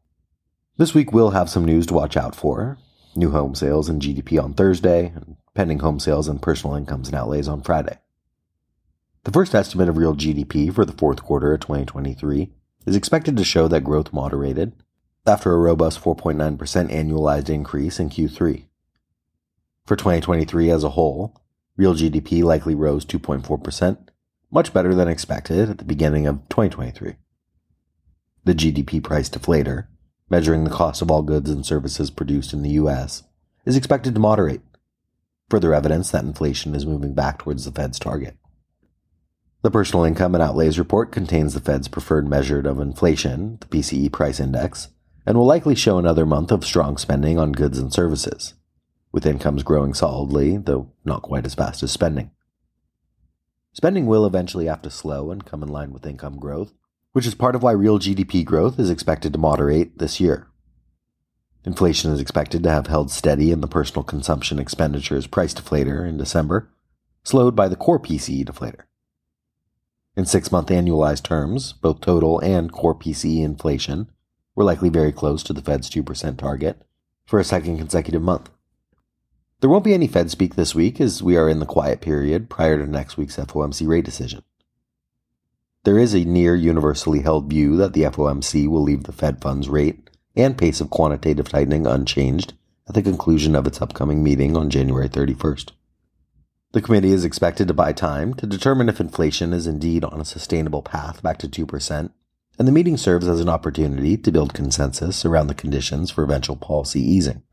This 0.78 0.94
week 0.94 1.14
we'll 1.14 1.30
have 1.30 1.50
some 1.50 1.64
news 1.64 1.86
to 1.88 1.94
watch 1.94 2.18
out 2.18 2.36
for. 2.36 2.78
New 3.16 3.32
home 3.32 3.56
sales 3.56 3.88
and 3.88 4.02
GDP 4.02 4.44
on 4.44 4.54
Thursday, 4.54 5.14
and 5.16 5.38
pending 5.54 5.80
home 5.80 6.02
sales 6.02 6.28
and 6.28 6.42
personal 6.42 6.76
incomes 6.76 7.08
and 7.08 7.16
outlays 7.16 7.48
on 7.48 7.62
Friday. 7.62 7.98
The 9.24 9.32
first 9.32 9.56
estimate 9.56 9.88
of 9.88 9.98
real 9.98 10.16
GDP 10.16 10.74
for 10.74 10.84
the 10.84 10.92
fourth 10.92 11.24
quarter 11.24 11.54
of 11.54 11.62
2023 11.62 12.52
is 12.86 12.96
expected 12.96 13.38
to 13.38 13.46
show 13.46 13.70
that 13.70 13.86
growth 13.86 14.12
moderated 14.12 14.74
after 15.26 15.54
a 15.54 15.60
robust 15.60 16.02
4.9% 16.04 16.58
annualized 16.92 17.50
increase 17.50 17.98
in 17.98 18.10
Q3. 18.10 18.66
For 19.86 19.96
2023 19.96 20.70
as 20.72 20.84
a 20.84 20.90
whole, 20.90 21.42
real 21.78 21.96
GDP 21.96 22.44
likely 22.44 22.76
rose 22.76 23.06
2.4%, 23.06 24.10
much 24.52 24.74
better 24.74 24.94
than 24.94 25.08
expected 25.08 25.70
at 25.70 25.78
the 25.78 25.86
beginning 25.86 26.28
of 26.28 26.48
2023. 26.50 27.16
The 28.44 28.54
GDP 28.54 29.02
price 29.02 29.30
deflator, 29.30 29.88
measuring 30.30 30.64
the 30.64 30.70
cost 30.70 31.02
of 31.02 31.12
all 31.12 31.22
goods 31.22 31.50
and 31.50 31.66
services 31.66 32.10
produced 32.10 32.54
in 32.54 32.62
the 32.62 32.72
U.S., 32.72 33.24
is 33.66 33.76
expected 33.76 34.14
to 34.14 34.20
moderate, 34.20 34.62
further 35.50 35.74
evidence 35.74 36.12
that 36.12 36.24
inflation 36.24 36.76
is 36.76 36.86
moving 36.86 37.14
back 37.14 37.40
towards 37.40 37.66
the 37.66 37.72
Fed's 37.72 38.00
target. 38.00 38.38
The 39.62 39.72
Personal 39.72 40.06
Income 40.06 40.36
and 40.36 40.44
Outlays 40.44 40.78
Report 40.78 41.12
contains 41.12 41.54
the 41.54 41.60
Fed's 41.60 41.88
preferred 41.88 42.28
measure 42.28 42.60
of 42.60 42.80
inflation, 42.80 43.58
the 43.62 43.68
PCE 43.68 44.12
price 44.12 44.40
index, 44.40 44.90
and 45.26 45.38
will 45.38 45.46
likely 45.46 45.74
show 45.74 45.98
another 45.98 46.26
month 46.26 46.52
of 46.52 46.64
strong 46.64 46.98
spending 46.98 47.40
on 47.40 47.52
goods 47.52 47.80
and 47.80 47.92
services, 47.92 48.54
with 49.12 49.26
incomes 49.26 49.64
growing 49.64 49.94
solidly, 49.94 50.58
though 50.58 50.92
not 51.04 51.24
quite 51.24 51.46
as 51.46 51.56
fast 51.56 51.82
as 51.82 51.92
spending. 51.92 52.30
Spending 53.74 54.06
will 54.06 54.26
eventually 54.26 54.68
have 54.68 54.84
to 54.84 54.92
slow 54.92 55.32
and 55.32 55.46
come 55.46 55.64
in 55.64 55.70
line 55.70 55.92
with 55.92 56.06
income 56.06 56.38
growth, 56.38 56.74
which 57.16 57.26
is 57.26 57.34
part 57.34 57.56
of 57.56 57.64
why 57.64 57.72
real 57.72 57.98
GDP 57.98 58.44
growth 58.44 58.78
is 58.78 58.90
expected 58.90 59.32
to 59.32 59.40
moderate 59.40 60.00
this 60.00 60.20
year. 60.20 60.48
Inflation 61.64 62.12
is 62.12 62.20
expected 62.20 62.62
to 62.64 62.70
have 62.70 62.88
held 62.88 63.10
steady 63.10 63.52
in 63.52 63.62
the 63.62 63.70
personal 63.70 64.04
consumption 64.04 64.60
expenditures 64.60 65.26
price 65.26 65.54
deflator 65.54 66.06
in 66.06 66.18
December, 66.18 66.70
slowed 67.24 67.56
by 67.56 67.70
the 67.70 67.78
core 67.78 68.02
PCE 68.02 68.44
deflator. 68.44 68.82
In 70.18 70.26
six 70.26 70.52
month 70.52 70.68
annualized 70.68 71.24
terms, 71.24 71.72
both 71.72 72.02
total 72.02 72.40
and 72.40 72.70
core 72.70 72.94
PCE 72.94 73.46
inflation 73.46 74.12
were 74.54 74.66
likely 74.66 74.90
very 74.90 75.14
close 75.14 75.42
to 75.44 75.54
the 75.54 75.62
Fed's 75.62 75.90
2% 75.90 76.38
target 76.38 76.82
for 77.26 77.40
a 77.40 77.46
second 77.46 77.78
consecutive 77.78 78.24
month. 78.24 78.50
There 79.62 79.70
won't 79.70 79.86
be 79.86 79.94
any 79.94 80.08
Fed 80.08 80.32
speak 80.32 80.56
this 80.56 80.76
week 80.76 81.00
as 81.00 81.24
we 81.24 81.38
are 81.38 81.48
in 81.48 81.60
the 81.60 81.66
quiet 81.66 82.02
period 82.02 82.50
prior 82.50 82.78
to 82.78 82.86
next 82.86 83.16
week's 83.16 83.38
FOMC 83.38 83.88
rate 83.88 84.04
decision. 84.04 84.44
There 85.86 86.00
is 86.00 86.16
a 86.16 86.26
near 86.26 86.56
universally 86.56 87.20
held 87.20 87.48
view 87.48 87.78
that 87.78 87.94
the 87.94 88.02
FOMC 88.02 88.68
will 88.68 88.82
leave 88.82 89.04
the 89.04 89.12
Fed 89.12 89.40
funds 89.40 89.70
rate 89.70 90.10
and 90.36 90.58
pace 90.58 90.82
of 90.82 90.90
quantitative 90.90 91.50
tightening 91.50 91.86
unchanged 91.86 92.54
at 92.88 92.96
the 92.96 93.04
conclusion 93.04 93.54
of 93.54 93.68
its 93.68 93.80
upcoming 93.80 94.24
meeting 94.24 94.58
on 94.58 94.72
January 94.72 95.08
31st. 95.08 95.74
The 96.72 96.82
committee 96.82 97.12
is 97.12 97.24
expected 97.24 97.68
to 97.68 97.76
buy 97.76 97.94
time 97.94 98.34
to 98.34 98.48
determine 98.48 98.90
if 98.90 99.00
inflation 99.00 99.54
is 99.54 99.68
indeed 99.68 100.04
on 100.04 100.20
a 100.20 100.26
sustainable 100.26 100.82
path 100.82 101.22
back 101.22 101.38
to 101.38 101.48
2%, 101.48 102.10
and 102.58 102.68
the 102.68 102.72
meeting 102.72 102.98
serves 102.98 103.28
as 103.28 103.40
an 103.40 103.48
opportunity 103.48 104.18
to 104.18 104.32
build 104.32 104.56
consensus 104.56 105.24
around 105.24 105.48
the 105.48 105.54
conditions 105.54 106.10
for 106.10 106.24
eventual 106.24 106.56
policy 106.56 107.00
easing. 107.00 107.44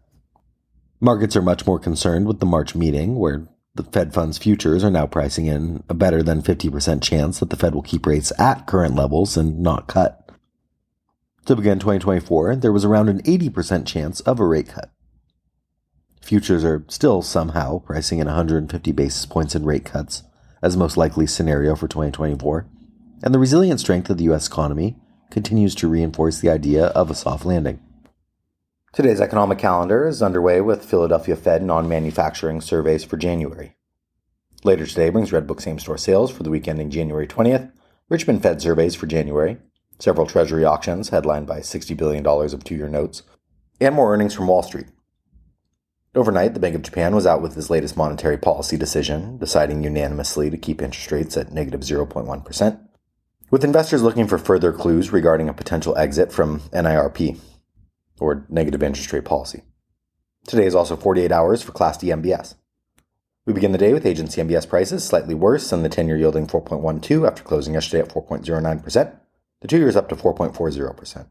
Markets 1.01 1.37
are 1.37 1.43
much 1.43 1.67
more 1.67 1.79
concerned 1.79 2.27
with 2.27 2.41
the 2.41 2.47
March 2.47 2.75
meeting, 2.75 3.17
where 3.17 3.47
the 3.75 3.85
Fed 3.85 4.13
funds 4.13 4.39
futures 4.39 4.85
are 4.85 4.91
now 4.91 5.07
pricing 5.07 5.47
in 5.47 5.83
a 5.89 5.95
better 5.95 6.23
than 6.23 6.43
50% 6.43 7.03
chance 7.03 7.41
that 7.41 7.51
the 7.51 7.57
Fed 7.57 7.75
will 7.75 7.83
keep 7.83 8.07
rates 8.07 8.33
at 8.39 8.67
current 8.67 8.95
levels 8.95 9.37
and 9.37 9.61
not 9.61 9.89
cut. 9.89 10.31
To 11.47 11.57
begin 11.57 11.79
2024, 11.79 12.57
there 12.57 12.73
was 12.73 12.85
around 12.85 13.09
an 13.09 13.23
80% 13.23 13.87
chance 13.87 14.21
of 14.21 14.39
a 14.39 14.47
rate 14.47 14.69
cut. 14.69 14.91
Futures 16.21 16.65
are 16.65 16.85
still 16.89 17.23
somehow 17.23 17.81
pricing 17.81 18.21
in 18.21 18.27
150 18.27 18.93
basis 18.93 19.27
points 19.27 19.55
in 19.55 19.65
rate 19.65 19.85
cuts 19.85 20.23
as 20.63 20.77
most 20.77 20.97
likely 20.97 21.27
scenario 21.27 21.75
for 21.75 21.89
2024, 21.89 22.67
and 23.25 23.35
the 23.35 23.39
resilient 23.39 23.81
strength 23.81 24.09
of 24.09 24.19
the 24.19 24.25
U.S. 24.25 24.47
economy 24.47 24.97
continues 25.31 25.75
to 25.75 25.89
reinforce 25.89 26.41
the 26.41 26.51
idea 26.51 26.87
of 26.89 27.11
a 27.11 27.15
soft 27.15 27.45
landing. 27.45 27.81
Today's 28.93 29.23
economic 29.23 29.57
calendar 29.57 30.07
is 30.07 30.21
underway 30.21 30.61
with 30.61 30.85
Philadelphia 30.85 31.35
Fed 31.35 31.63
non 31.63 31.89
manufacturing 31.89 32.61
surveys 32.61 33.05
for 33.05 33.17
January. 33.17 33.75
Later 34.65 34.85
today 34.85 35.09
brings 35.09 35.31
Redbook 35.31 35.63
same 35.63 35.79
store 35.79 35.97
sales 35.97 36.31
for 36.31 36.43
the 36.43 36.51
week 36.51 36.69
ending 36.69 36.91
January 36.91 37.27
20th, 37.27 37.73
Richmond 38.11 38.43
Fed 38.43 38.61
surveys 38.61 38.95
for 38.95 39.07
January, 39.07 39.57
several 39.99 40.27
Treasury 40.27 40.67
auctions 40.67 41.09
headlined 41.09 41.47
by 41.47 41.61
$60 41.61 41.97
billion 41.97 42.27
of 42.27 42.65
two 42.65 42.75
year 42.75 42.91
notes, 42.91 43.23
and 43.81 43.95
more 43.95 44.13
earnings 44.13 44.35
from 44.35 44.49
Wall 44.49 44.63
Street. 44.63 44.89
Overnight, 46.15 46.53
the 46.53 46.61
Bank 46.61 46.75
of 46.75 46.83
Japan 46.83 47.15
was 47.15 47.27
out 47.27 47.41
with 47.41 47.57
its 47.57 47.71
latest 47.71 47.97
monetary 47.97 48.37
policy 48.37 48.77
decision, 48.77 49.39
deciding 49.39 49.83
unanimously 49.83 50.51
to 50.51 50.59
keep 50.59 50.83
interest 50.83 51.11
rates 51.11 51.39
at 51.39 51.51
negative 51.51 51.81
0.1, 51.81 52.81
with 53.51 53.65
investors 53.65 54.03
looking 54.03 54.29
for 54.29 54.37
further 54.37 54.71
clues 54.71 55.15
regarding 55.15 55.49
a 55.49 55.55
potential 55.55 55.97
exit 55.97 56.31
from 56.31 56.61
NIRP 56.75 57.41
or 58.21 58.47
negative 58.49 58.83
interest 58.83 59.13
rate 59.13 59.25
policy. 59.25 59.63
Today 60.47 60.67
is 60.67 60.75
also 60.75 60.97
48 60.97 61.31
hours 61.31 61.63
for 61.63 61.73
Class 61.73 61.99
B 61.99 62.09
MBS. 62.09 62.55
We 63.45 63.53
begin 63.53 63.73
the 63.73 63.79
day 63.79 63.93
with 63.93 64.07
agency 64.07 64.41
MBS 64.41 64.69
prices 64.69 65.05
slightly 65.05 65.35
worse 65.35 65.71
than 65.71 65.83
the 65.83 65.89
10 65.89 66.07
year 66.07 66.17
yielding 66.17 66.47
4.12 66.47 67.27
after 67.27 67.43
closing 67.43 67.75
yesterday 67.75 68.03
at 68.03 68.15
4.09%. 68.15 69.17
The 69.61 69.69
2 69.69 69.79
years 69.79 69.97
up 69.97 70.09
to 70.09 70.17
4.40%. 70.17 71.27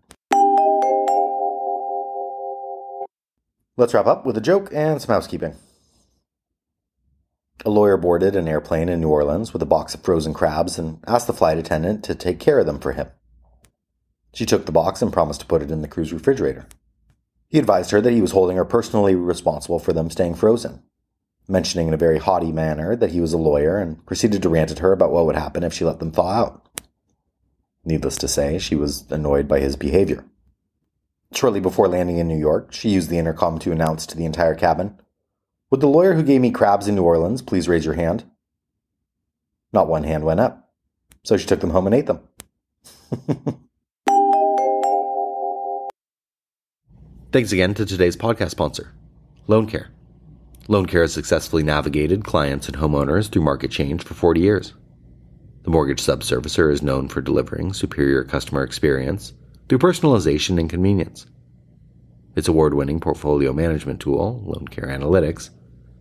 Let's 3.77 3.93
wrap 3.93 4.05
up 4.05 4.25
with 4.25 4.37
a 4.37 4.41
joke 4.41 4.69
and 4.73 5.01
some 5.01 5.13
housekeeping. 5.13 5.55
A 7.63 7.69
lawyer 7.69 7.95
boarded 7.95 8.35
an 8.35 8.47
airplane 8.47 8.89
in 8.89 8.99
New 8.99 9.09
Orleans 9.09 9.53
with 9.53 9.61
a 9.61 9.67
box 9.67 9.93
of 9.93 10.03
frozen 10.03 10.33
crabs 10.33 10.77
and 10.77 10.99
asked 11.07 11.27
the 11.27 11.33
flight 11.33 11.57
attendant 11.57 12.03
to 12.05 12.15
take 12.15 12.39
care 12.39 12.59
of 12.59 12.65
them 12.65 12.79
for 12.79 12.91
him. 12.91 13.07
She 14.33 14.45
took 14.45 14.65
the 14.65 14.71
box 14.71 15.01
and 15.01 15.11
promised 15.11 15.41
to 15.41 15.45
put 15.45 15.61
it 15.61 15.71
in 15.71 15.81
the 15.81 15.87
crew's 15.87 16.13
refrigerator. 16.13 16.67
He 17.49 17.59
advised 17.59 17.91
her 17.91 17.99
that 17.99 18.13
he 18.13 18.21
was 18.21 18.31
holding 18.31 18.55
her 18.55 18.65
personally 18.65 19.13
responsible 19.13 19.79
for 19.79 19.91
them 19.91 20.09
staying 20.09 20.35
frozen, 20.35 20.83
mentioning 21.49 21.89
in 21.89 21.93
a 21.93 21.97
very 21.97 22.17
haughty 22.17 22.51
manner 22.51 22.95
that 22.95 23.11
he 23.11 23.19
was 23.19 23.33
a 23.33 23.37
lawyer 23.37 23.77
and 23.77 24.05
proceeded 24.05 24.41
to 24.41 24.49
rant 24.49 24.71
at 24.71 24.79
her 24.79 24.93
about 24.93 25.11
what 25.11 25.25
would 25.25 25.35
happen 25.35 25.63
if 25.63 25.73
she 25.73 25.83
let 25.83 25.99
them 25.99 26.11
thaw 26.11 26.31
out. 26.31 26.67
Needless 27.83 28.17
to 28.19 28.27
say, 28.27 28.57
she 28.57 28.75
was 28.75 29.09
annoyed 29.11 29.47
by 29.47 29.59
his 29.59 29.75
behavior. 29.75 30.23
Shortly 31.33 31.59
before 31.59 31.87
landing 31.87 32.17
in 32.17 32.27
New 32.27 32.37
York, 32.37 32.73
she 32.73 32.89
used 32.89 33.09
the 33.09 33.17
intercom 33.17 33.59
to 33.59 33.71
announce 33.71 34.05
to 34.05 34.17
the 34.17 34.25
entire 34.25 34.55
cabin 34.55 34.97
Would 35.69 35.81
the 35.81 35.87
lawyer 35.87 36.13
who 36.13 36.23
gave 36.23 36.41
me 36.41 36.51
crabs 36.51 36.87
in 36.87 36.95
New 36.95 37.03
Orleans 37.03 37.41
please 37.41 37.67
raise 37.67 37.85
your 37.85 37.95
hand? 37.95 38.23
Not 39.73 39.87
one 39.87 40.03
hand 40.03 40.23
went 40.23 40.39
up, 40.39 40.69
so 41.23 41.37
she 41.37 41.47
took 41.47 41.61
them 41.61 41.69
home 41.71 41.87
and 41.87 41.95
ate 41.95 42.07
them. 42.07 42.19
Thanks 47.31 47.53
again 47.53 47.73
to 47.75 47.85
today's 47.85 48.17
podcast 48.17 48.49
sponsor, 48.49 48.91
LoanCare. 49.47 49.87
LoanCare 50.67 51.03
has 51.03 51.13
successfully 51.13 51.63
navigated 51.63 52.25
clients 52.25 52.67
and 52.67 52.75
homeowners 52.75 53.29
through 53.29 53.43
market 53.43 53.71
change 53.71 54.03
for 54.03 54.15
40 54.15 54.41
years. 54.41 54.73
The 55.63 55.69
mortgage 55.69 56.01
subservicer 56.01 56.69
is 56.73 56.81
known 56.81 57.07
for 57.07 57.21
delivering 57.21 57.71
superior 57.71 58.25
customer 58.25 58.63
experience 58.63 59.31
through 59.69 59.77
personalization 59.77 60.59
and 60.59 60.69
convenience. 60.69 61.25
Its 62.35 62.49
award 62.49 62.73
winning 62.73 62.99
portfolio 62.99 63.53
management 63.53 64.01
tool, 64.01 64.43
LoanCare 64.45 64.89
Analytics, 64.89 65.51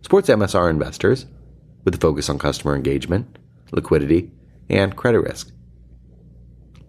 supports 0.01 0.27
MSR 0.27 0.69
investors 0.69 1.27
with 1.85 1.95
a 1.95 1.97
focus 1.97 2.27
on 2.27 2.39
customer 2.39 2.75
engagement, 2.75 3.37
liquidity, 3.71 4.31
and 4.69 4.97
credit 4.97 5.21
risk. 5.21 5.53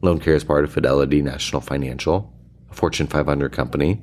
LoanCare 0.02 0.35
is 0.35 0.42
part 0.42 0.64
of 0.64 0.72
Fidelity 0.72 1.22
National 1.22 1.62
Financial, 1.62 2.35
a 2.68 2.74
Fortune 2.74 3.07
500 3.07 3.52
company 3.52 4.02